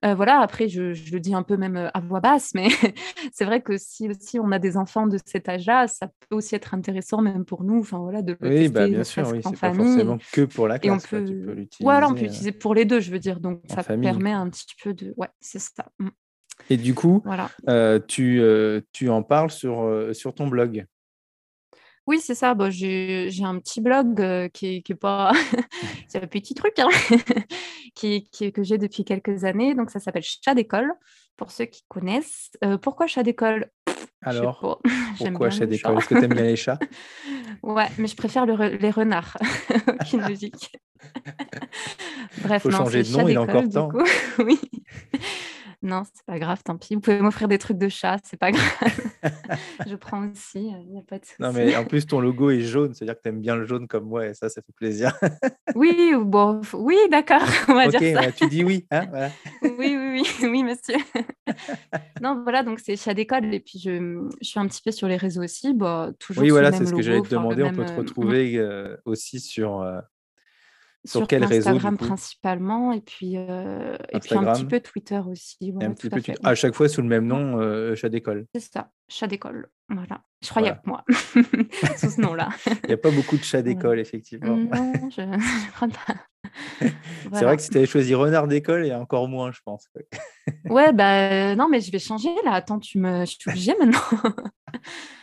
Euh, 0.03 0.15
voilà, 0.15 0.39
après, 0.39 0.67
je, 0.67 0.81
le 1.11 1.19
dis 1.19 1.33
un 1.33 1.43
peu 1.43 1.55
même 1.55 1.77
euh, 1.77 1.89
à 1.93 2.01
voix 2.01 2.19
basse, 2.19 2.53
mais 2.53 2.67
c'est 3.33 3.45
vrai 3.45 3.61
que 3.61 3.77
si 3.77 4.09
aussi 4.09 4.39
on 4.39 4.51
a 4.51 4.59
des 4.59 4.75
enfants 4.75 5.07
de 5.07 5.17
cet 5.25 5.47
âge-là, 5.47 5.87
ça 5.87 6.07
peut 6.07 6.35
aussi 6.35 6.55
être 6.55 6.73
intéressant 6.73 7.21
même 7.21 7.45
pour 7.45 7.63
nous, 7.63 7.79
enfin 7.79 7.99
voilà, 7.99 8.21
de 8.21 8.35
le 8.39 8.49
oui, 8.49 8.69
bah, 8.69 8.87
bien 8.87 9.03
sûr, 9.03 9.27
oui, 9.31 9.39
c'est 9.43 9.59
pas 9.59 9.73
forcément 9.73 10.17
que 10.33 10.41
pour 10.41 10.67
la 10.67 10.79
classe. 10.79 11.05
Et 11.05 11.15
on 11.15 11.19
peut, 11.19 11.53
l'utiliser. 11.53 11.83
Voilà, 11.83 12.09
on 12.09 12.13
peut 12.13 12.19
euh, 12.19 12.23
l'utiliser 12.23 12.51
pour 12.51 12.75
les 12.75 12.85
deux, 12.85 12.99
je 12.99 13.11
veux 13.11 13.19
dire, 13.19 13.39
donc 13.39 13.61
ça 13.67 13.83
permet 13.83 14.31
un 14.31 14.49
petit 14.49 14.75
peu 14.83 14.93
de, 14.93 15.13
ouais, 15.15 15.29
c'est 15.39 15.59
ça. 15.59 15.85
Mmh. 15.99 16.09
Et 16.69 16.77
du 16.77 16.93
coup, 16.93 17.23
tu, 18.07 18.41
tu 18.91 19.09
en 19.09 19.23
parles 19.23 19.51
sur, 19.51 20.09
sur 20.13 20.33
ton 20.33 20.47
blog. 20.47 20.85
Oui, 22.05 22.19
c'est 22.19 22.35
ça. 22.35 22.53
Bon, 22.53 22.69
j'ai 22.69 23.29
un 23.43 23.59
petit 23.59 23.81
blog 23.81 24.49
qui, 24.51 24.83
n'est 24.87 24.95
pas. 24.95 25.31
c'est 26.07 26.23
un 26.23 26.27
petit 26.27 26.53
truc 26.53 26.77
hein, 26.79 26.89
qui, 27.95 28.27
que 28.29 28.63
j'ai 28.63 28.77
depuis 28.77 29.05
quelques 29.05 29.45
années. 29.45 29.73
Donc, 29.73 29.89
ça 29.89 29.99
s'appelle 29.99 30.23
Chat 30.23 30.55
d'école, 30.55 30.93
pour 31.37 31.51
ceux 31.51 31.65
qui 31.65 31.83
connaissent. 31.87 32.51
pourquoi 32.81 33.07
Chat 33.07 33.23
d'école? 33.23 33.69
Alors, 34.21 34.81
pourquoi 35.17 35.49
Chat 35.49 35.65
d'école? 35.65 35.97
Est-ce 35.97 36.07
que 36.07 36.15
tu 36.15 36.23
aimes 36.23 36.33
bien 36.33 36.43
les 36.43 36.55
chats? 36.55 36.79
Ouais, 37.61 37.87
mais 37.97 38.07
je 38.07 38.15
préfère 38.15 38.45
les 38.45 38.91
renards. 38.91 39.37
Aucune 39.87 40.27
logique. 40.27 40.77
Bref, 42.41 42.63
faut 42.63 42.71
changer 42.71 43.03
de 43.03 43.11
nom, 43.11 43.27
il 43.27 43.33
est 43.33 43.37
encore 43.37 43.69
temps. 43.69 43.89
oui. 44.39 44.59
Non, 45.84 46.04
c'est 46.06 46.26
pas 46.26 46.39
grave, 46.39 46.63
tant 46.63 46.78
pis. 46.78 46.96
Vous 46.96 47.02
pouvez 47.02 47.19
m'offrir 47.19 47.50
des 47.50 47.58
trucs 47.58 47.78
de 47.78 47.89
chat, 47.89 48.17
c'est 48.24 48.39
pas 48.39 48.52
grave. 48.52 48.63
je 49.86 49.96
prends 49.96 50.26
aussi, 50.30 50.67
il 50.67 50.74
euh, 50.74 50.93
n'y 50.93 51.00
a 51.00 51.04
pas 51.04 51.19
de 51.19 51.26
souci. 51.26 51.36
Non, 51.41 51.52
mais 51.52 51.76
en 51.76 51.84
plus, 51.88 52.08
ton 52.08 52.22
logo 52.22 52.50
est 52.52 52.62
jaune, 52.62 52.93
c'est-à-dire 52.93 53.15
que 53.15 53.22
tu 53.22 53.28
aimes 53.28 53.41
bien 53.41 53.58
le 53.58 53.65
jaune 53.65 53.89
comme 53.89 54.06
moi, 54.06 54.28
et 54.28 54.34
ça, 54.34 54.48
ça 54.48 54.62
fait 54.62 54.72
plaisir. 54.74 55.13
oui, 55.76 56.13
bon, 56.17 56.62
oui, 56.72 56.96
d'accord, 57.12 57.43
on 57.67 57.74
va 57.74 57.89
dire 57.89 58.00
ça. 58.00 58.22
Bah, 58.22 58.32
tu 58.32 58.48
dis 58.48 58.63
oui, 58.63 58.88
hein 58.91 59.30
Oui, 59.62 59.72
oui, 59.78 60.24
oui, 60.41 60.48
oui, 60.50 60.63
monsieur. 60.63 60.96
non, 62.22 62.41
voilà, 62.43 62.63
donc 62.63 62.80
c'est 62.80 62.96
chat 62.96 63.13
d'école, 63.13 63.54
et 63.54 63.60
puis 63.60 63.78
je, 63.78 64.26
je, 64.41 64.48
suis 64.48 64.62
un 64.62 64.67
petit 64.67 64.82
peu 64.82 64.91
sur 64.91 65.10
les 65.10 65.17
réseaux 65.17 65.43
aussi. 65.43 65.74
Bah, 65.74 66.12
toujours 66.17 66.43
oui, 66.43 66.50
voilà, 66.50 66.72
c'est 66.72 66.86
ce 66.86 66.93
que 66.93 67.02
j'allais 67.02 67.22
te 67.22 67.30
demander. 67.30 67.62
On 67.63 67.74
peut 67.74 67.86
te 67.86 67.91
euh, 67.91 67.98
retrouver 67.98 68.58
euh, 68.58 68.96
aussi 69.04 69.41
sur 69.41 69.82
sur, 71.05 71.27
quel 71.27 71.43
réseau 71.43 71.69
Instagram 71.69 71.97
principalement, 71.97 72.93
et 72.93 73.01
puis, 73.01 73.33
euh, 73.37 73.97
et 74.09 74.19
puis 74.19 74.35
un 74.35 74.53
petit 74.53 74.65
peu 74.65 74.79
Twitter 74.79 75.19
aussi. 75.25 75.73
un 75.81 75.93
petit 75.93 76.09
peu 76.09 76.21
à, 76.43 76.55
chaque 76.55 76.73
fois 76.75 76.87
sous 76.87 77.01
le 77.01 77.07
même 77.07 77.25
nom, 77.25 77.59
euh, 77.59 77.95
Chat 77.95 78.09
d'école. 78.09 78.45
C'est 78.53 78.61
ça, 78.61 78.89
Chat 79.09 79.27
d'école. 79.27 79.69
Voilà. 79.89 80.23
Je 80.41 80.49
crois 80.49 80.61
qu'il 80.61 80.71
a 80.71 80.75
que 80.75 80.89
moi 80.89 81.03
sous 81.97 82.09
ce 82.09 82.21
nom-là. 82.21 82.49
Il 82.83 82.87
n'y 82.87 82.93
a 82.93 82.97
pas 82.97 83.11
beaucoup 83.11 83.37
de 83.37 83.43
chats 83.43 83.61
d'école, 83.63 83.99
effectivement. 83.99 84.55
Non, 84.55 84.93
je 85.15 85.21
ne 85.21 85.71
crois 85.71 85.87
pas. 85.89 86.89
C'est 87.33 87.45
vrai 87.45 87.57
que 87.57 87.61
si 87.61 87.69
tu 87.69 87.77
avais 87.77 87.85
choisi 87.85 88.15
renard 88.15 88.47
d'école, 88.47 88.85
il 88.85 88.89
y 88.89 88.91
a 88.91 88.99
encore 88.99 89.27
moins, 89.27 89.51
je 89.51 89.59
pense. 89.63 89.87
Ouais, 90.69 90.93
bah 90.93 91.56
non, 91.56 91.69
mais 91.69 91.82
je 91.82 91.91
vais 91.91 91.99
changer 91.99 92.29
là. 92.43 92.53
Attends, 92.53 92.79
tu 92.79 92.99
me... 92.99 93.25
je 93.25 93.38
suis 93.39 93.49
obligée 93.49 93.75
maintenant. 93.79 93.99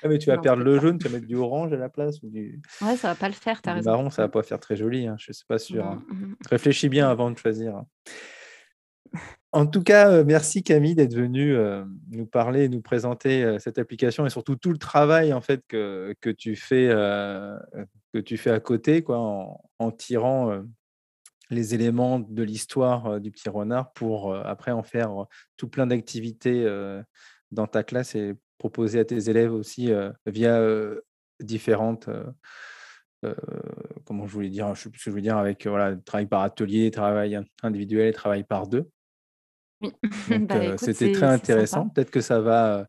ah, 0.02 0.08
mais 0.08 0.18
tu 0.18 0.28
vas 0.28 0.38
perdre 0.38 0.62
le 0.62 0.78
jaune, 0.78 0.98
tu 0.98 1.08
vas 1.08 1.14
mettre 1.14 1.26
du 1.26 1.36
orange 1.36 1.72
à 1.72 1.76
la 1.76 1.88
place. 1.88 2.22
Ou 2.22 2.30
du... 2.30 2.60
Ouais, 2.82 2.96
ça 2.96 3.08
va 3.08 3.14
pas 3.14 3.28
le 3.28 3.34
faire, 3.34 3.60
tu 3.62 3.68
as 3.68 3.74
raison. 3.74 3.90
marron, 3.90 4.10
ça 4.10 4.22
va 4.22 4.28
pas 4.28 4.42
faire 4.42 4.60
très 4.60 4.76
joli, 4.76 5.06
hein, 5.06 5.16
je 5.18 5.30
ne 5.30 5.34
suis 5.34 5.46
pas 5.46 5.58
sûr. 5.58 5.86
Hein. 5.86 6.02
Réfléchis 6.48 6.88
bien 6.88 7.08
avant 7.08 7.30
de 7.30 7.38
choisir. 7.38 7.76
Hein. 7.76 7.86
En 9.52 9.66
tout 9.66 9.82
cas, 9.82 10.10
euh, 10.10 10.24
merci 10.24 10.62
Camille 10.62 10.94
d'être 10.94 11.14
venue 11.14 11.56
euh, 11.56 11.84
nous 12.10 12.26
parler, 12.26 12.68
nous 12.68 12.80
présenter 12.80 13.42
euh, 13.42 13.58
cette 13.58 13.78
application 13.78 14.24
et 14.24 14.30
surtout 14.30 14.54
tout 14.54 14.70
le 14.70 14.78
travail 14.78 15.32
en 15.32 15.40
fait 15.40 15.62
que, 15.66 16.14
que 16.20 16.30
tu 16.30 16.54
fais 16.54 16.88
que 18.12 18.18
tu 18.18 18.36
fais 18.36 18.50
à 18.50 18.60
côté, 18.60 19.02
quoi, 19.02 19.18
en, 19.18 19.60
en 19.78 19.90
tirant 19.92 20.62
les 21.50 21.74
éléments 21.74 22.20
de 22.20 22.42
l'histoire 22.42 23.20
du 23.20 23.30
petit 23.30 23.48
renard 23.48 23.92
pour 23.92 24.34
après 24.34 24.70
en 24.70 24.82
faire 24.82 25.26
tout 25.56 25.68
plein 25.68 25.86
d'activités 25.86 26.64
dans 27.50 27.66
ta 27.66 27.82
classe 27.82 28.14
et 28.14 28.34
proposer 28.58 29.00
à 29.00 29.04
tes 29.04 29.28
élèves 29.28 29.52
aussi 29.52 29.92
via 30.26 30.62
différentes 31.40 32.08
comment 34.04 34.26
je 34.26 34.32
voulais 34.32 34.48
dire, 34.48 34.74
je 34.74 34.88
je 34.92 35.10
veux 35.10 35.20
dire 35.20 35.36
avec 35.36 35.66
voilà, 35.66 35.96
travail 35.96 36.26
par 36.26 36.42
atelier, 36.42 36.90
travail 36.90 37.38
individuel 37.62 38.08
et 38.08 38.12
travail 38.12 38.44
par 38.44 38.66
deux. 38.66 38.88
Bah, 40.28 40.76
c'était 40.76 41.12
très 41.12 41.26
intéressant. 41.26 41.88
Peut-être 41.88 42.10
que 42.10 42.20
ça 42.20 42.40
va, 42.40 42.86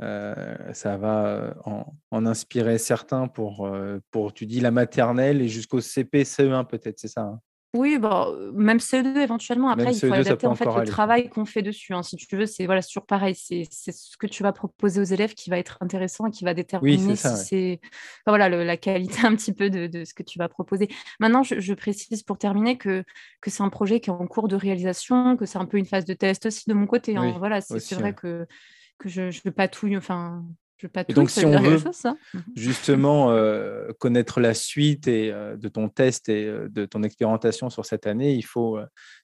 ça 0.00 0.96
va 0.96 1.54
en, 1.64 2.26
inspirer 2.26 2.78
certains 2.78 3.28
pour, 3.28 3.70
pour, 4.10 4.34
tu 4.34 4.46
dis, 4.46 4.60
la 4.60 4.70
maternelle 4.70 5.40
et 5.40 5.48
jusqu'au 5.48 5.80
CP, 5.80 6.24
CE1 6.24 6.66
peut-être, 6.66 6.98
c'est 6.98 7.08
ça 7.08 7.22
hein? 7.22 7.40
Oui, 7.76 7.98
bah, 7.98 8.28
même 8.54 8.78
CE2 8.78 9.18
éventuellement. 9.18 9.68
Après, 9.68 9.92
il 9.92 10.00
faut 10.00 10.12
adapter 10.12 10.46
en 10.46 10.54
fait 10.54 10.64
le 10.64 10.86
travail 10.86 11.28
qu'on 11.28 11.44
fait 11.44 11.62
dessus. 11.62 11.92
Hein. 11.94 12.02
Si 12.02 12.16
tu 12.16 12.36
veux, 12.36 12.46
c'est 12.46 12.66
voilà, 12.66 12.82
toujours 12.82 13.06
pareil. 13.06 13.34
C'est 13.34 13.64
ce 13.70 14.16
que 14.16 14.26
tu 14.26 14.42
vas 14.42 14.52
proposer 14.52 15.00
aux 15.00 15.04
élèves 15.04 15.34
qui 15.34 15.50
va 15.50 15.58
être 15.58 15.78
intéressant 15.80 16.26
et 16.26 16.30
qui 16.30 16.44
va 16.44 16.54
déterminer 16.54 17.16
si 17.16 17.28
c'est 17.36 17.80
voilà, 18.26 18.48
la 18.48 18.76
qualité 18.76 19.18
un 19.26 19.36
petit 19.36 19.52
peu 19.52 19.70
de, 19.70 20.04
ce 20.04 20.14
que 20.14 20.22
tu 20.22 20.38
vas 20.38 20.48
proposer. 20.48 20.88
Maintenant, 21.20 21.42
je, 21.42 21.74
précise 21.74 22.22
pour 22.22 22.38
terminer 22.38 22.78
que, 22.78 23.04
que 23.40 23.50
c'est 23.50 23.62
un 23.62 23.68
projet 23.68 24.00
qui 24.00 24.10
est 24.10 24.12
en 24.12 24.26
cours 24.26 24.48
de 24.48 24.56
réalisation, 24.56 25.36
que 25.36 25.44
c'est 25.44 25.58
un 25.58 25.66
peu 25.66 25.76
une 25.76 25.84
phase 25.84 26.06
de 26.06 26.14
test 26.14 26.46
aussi 26.46 26.68
de 26.68 26.74
mon 26.74 26.86
côté. 26.86 27.16
Hein. 27.16 27.34
Voilà, 27.38 27.60
c'est 27.60 27.94
vrai 27.94 28.14
que, 28.14 28.46
que 28.98 29.08
je, 29.08 29.30
je 29.30 29.48
patouille, 29.50 29.96
enfin, 29.96 30.44
et 31.08 31.12
donc, 31.12 31.30
si 31.30 31.44
on 31.44 31.58
veut 31.58 31.78
justement 32.54 33.30
euh, 33.30 33.92
connaître 33.98 34.40
la 34.40 34.52
suite 34.52 35.08
et, 35.08 35.32
euh, 35.32 35.56
de 35.56 35.68
ton 35.68 35.88
test 35.88 36.28
et 36.28 36.44
euh, 36.44 36.68
de 36.68 36.84
ton 36.84 37.02
expérimentation 37.02 37.70
sur 37.70 37.86
cette 37.86 38.06
année, 38.06 38.34
il 38.34 38.44
faut, 38.44 38.78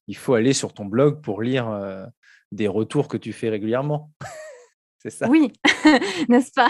il 0.07 0.17
faut 0.17 0.35
aller 0.35 0.53
sur 0.53 0.73
ton 0.73 0.87
blog 0.87 1.21
pour 1.21 1.43
lire 1.43 2.09
des 2.53 2.69
retours 2.69 3.09
que 3.09 3.17
tu 3.17 3.33
fais 3.33 3.49
régulièrement. 3.49 4.11
C'est 5.03 5.11
ça 5.11 5.29
Oui, 5.29 5.53
n'est-ce 6.29 6.53
pas? 6.53 6.69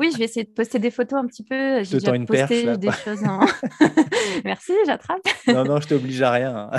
Oui, 0.00 0.10
je 0.12 0.18
vais 0.18 0.24
essayer 0.24 0.42
de 0.42 0.50
poster 0.50 0.80
des 0.80 0.90
photos 0.90 1.20
un 1.20 1.26
petit 1.28 1.44
peu. 1.44 1.84
J'ai 1.84 1.98
déjà 1.98 2.12
posté 2.18 2.76
des 2.76 2.90
choses 2.90 3.22
en... 3.22 3.46
Merci, 4.44 4.72
j'attrape. 4.86 5.20
non, 5.46 5.62
non, 5.62 5.80
je 5.80 5.86
t'oblige 5.86 6.20
à 6.20 6.32
rien. 6.32 6.70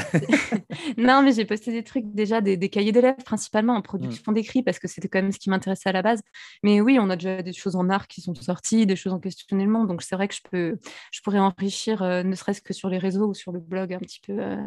non, 0.97 1.21
mais 1.21 1.31
j'ai 1.31 1.45
posté 1.45 1.71
des 1.71 1.83
trucs 1.83 2.03
déjà, 2.13 2.41
des, 2.41 2.57
cahiers 2.67 2.91
d'élèves, 2.91 3.23
principalement 3.23 3.73
en 3.73 3.81
production 3.81 4.33
mmh. 4.33 4.35
d'écrit, 4.35 4.63
parce 4.63 4.77
que 4.77 4.89
c'était 4.89 5.07
quand 5.07 5.21
même 5.21 5.31
ce 5.31 5.39
qui 5.39 5.49
m'intéressait 5.49 5.87
à 5.87 5.93
la 5.93 6.01
base. 6.01 6.19
Mais 6.61 6.81
oui, 6.81 6.97
on 6.99 7.09
a 7.09 7.15
déjà 7.15 7.41
des 7.41 7.53
choses 7.53 7.77
en 7.77 7.89
art 7.89 8.07
qui 8.07 8.19
sont 8.19 8.35
sorties, 8.35 8.85
des 8.85 8.97
choses 8.97 9.13
en 9.13 9.19
questionnement. 9.19 9.85
Donc 9.85 10.01
c'est 10.01 10.17
vrai 10.17 10.27
que 10.27 10.35
je, 10.35 10.41
peux, 10.51 10.77
je 11.13 11.21
pourrais 11.21 11.39
enrichir, 11.39 12.03
euh, 12.03 12.23
ne 12.23 12.35
serait-ce 12.35 12.61
que 12.61 12.73
sur 12.73 12.89
les 12.89 12.97
réseaux 12.97 13.27
ou 13.29 13.33
sur 13.33 13.53
le 13.53 13.61
blog, 13.61 13.93
un 13.93 13.99
petit 13.99 14.19
peu 14.19 14.33
euh, 14.37 14.57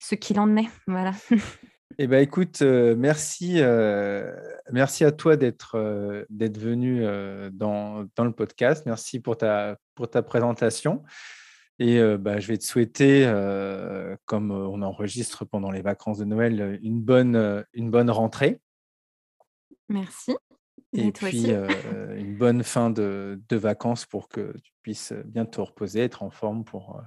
ce 0.00 0.16
qu'il 0.16 0.38
en 0.38 0.54
est. 0.58 0.68
Voilà. 0.86 1.12
Eh 1.98 2.06
ben, 2.08 2.22
écoute, 2.22 2.60
euh, 2.60 2.94
merci, 2.94 3.54
euh, 3.56 4.30
merci 4.70 5.02
à 5.02 5.12
toi 5.12 5.38
d'être 5.38 5.76
euh, 5.76 6.26
d'être 6.28 6.58
venu 6.58 7.02
dans, 7.52 8.06
dans, 8.14 8.24
le 8.24 8.32
podcast. 8.32 8.84
Merci 8.84 9.18
pour 9.18 9.38
ta, 9.38 9.78
pour 9.94 10.10
ta 10.10 10.22
présentation. 10.22 11.02
Et 11.78 12.00
bah, 12.16 12.38
je 12.38 12.48
vais 12.48 12.56
te 12.56 12.64
souhaiter, 12.64 13.30
comme 14.24 14.50
on 14.50 14.80
enregistre 14.80 15.44
pendant 15.44 15.70
les 15.70 15.82
vacances 15.82 16.16
de 16.16 16.24
Noël, 16.24 16.78
une 16.82 17.02
bonne, 17.02 17.66
une 17.74 17.90
bonne 17.90 18.10
rentrée. 18.10 18.62
Merci. 19.90 20.34
Et, 20.94 21.12
puis 21.12 21.50
une 22.16 22.38
bonne 22.38 22.62
fin 22.62 22.88
de, 22.88 23.38
de, 23.50 23.56
vacances 23.56 24.06
pour 24.06 24.30
que 24.30 24.56
tu 24.62 24.72
puisses 24.80 25.12
bien 25.26 25.44
te 25.44 25.60
reposer, 25.60 26.00
être 26.00 26.22
en 26.22 26.30
forme 26.30 26.64
pour, 26.64 27.02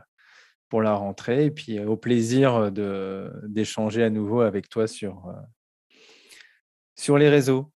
pour 0.69 0.81
la 0.81 0.93
rentrée. 0.93 1.45
Et 1.45 1.51
puis 1.51 1.79
au 1.79 1.97
plaisir 1.97 2.71
d'échanger 2.71 4.03
à 4.03 4.09
nouveau 4.09 4.41
avec 4.41 4.69
toi 4.69 4.87
sur, 4.87 5.33
sur 6.95 7.17
les 7.17 7.29
réseaux. 7.29 7.71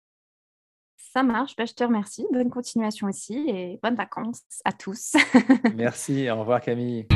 Ça 1.13 1.23
marche, 1.23 1.56
bah, 1.56 1.65
je 1.65 1.73
te 1.73 1.84
remercie. 1.84 2.25
Bonne 2.32 2.49
continuation 2.49 3.08
aussi 3.08 3.49
et 3.49 3.80
bonnes 3.82 3.95
vacances 3.95 4.43
à 4.63 4.71
tous. 4.71 5.13
Merci, 5.75 6.30
au 6.30 6.39
revoir 6.39 6.62
Camille. 6.62 7.08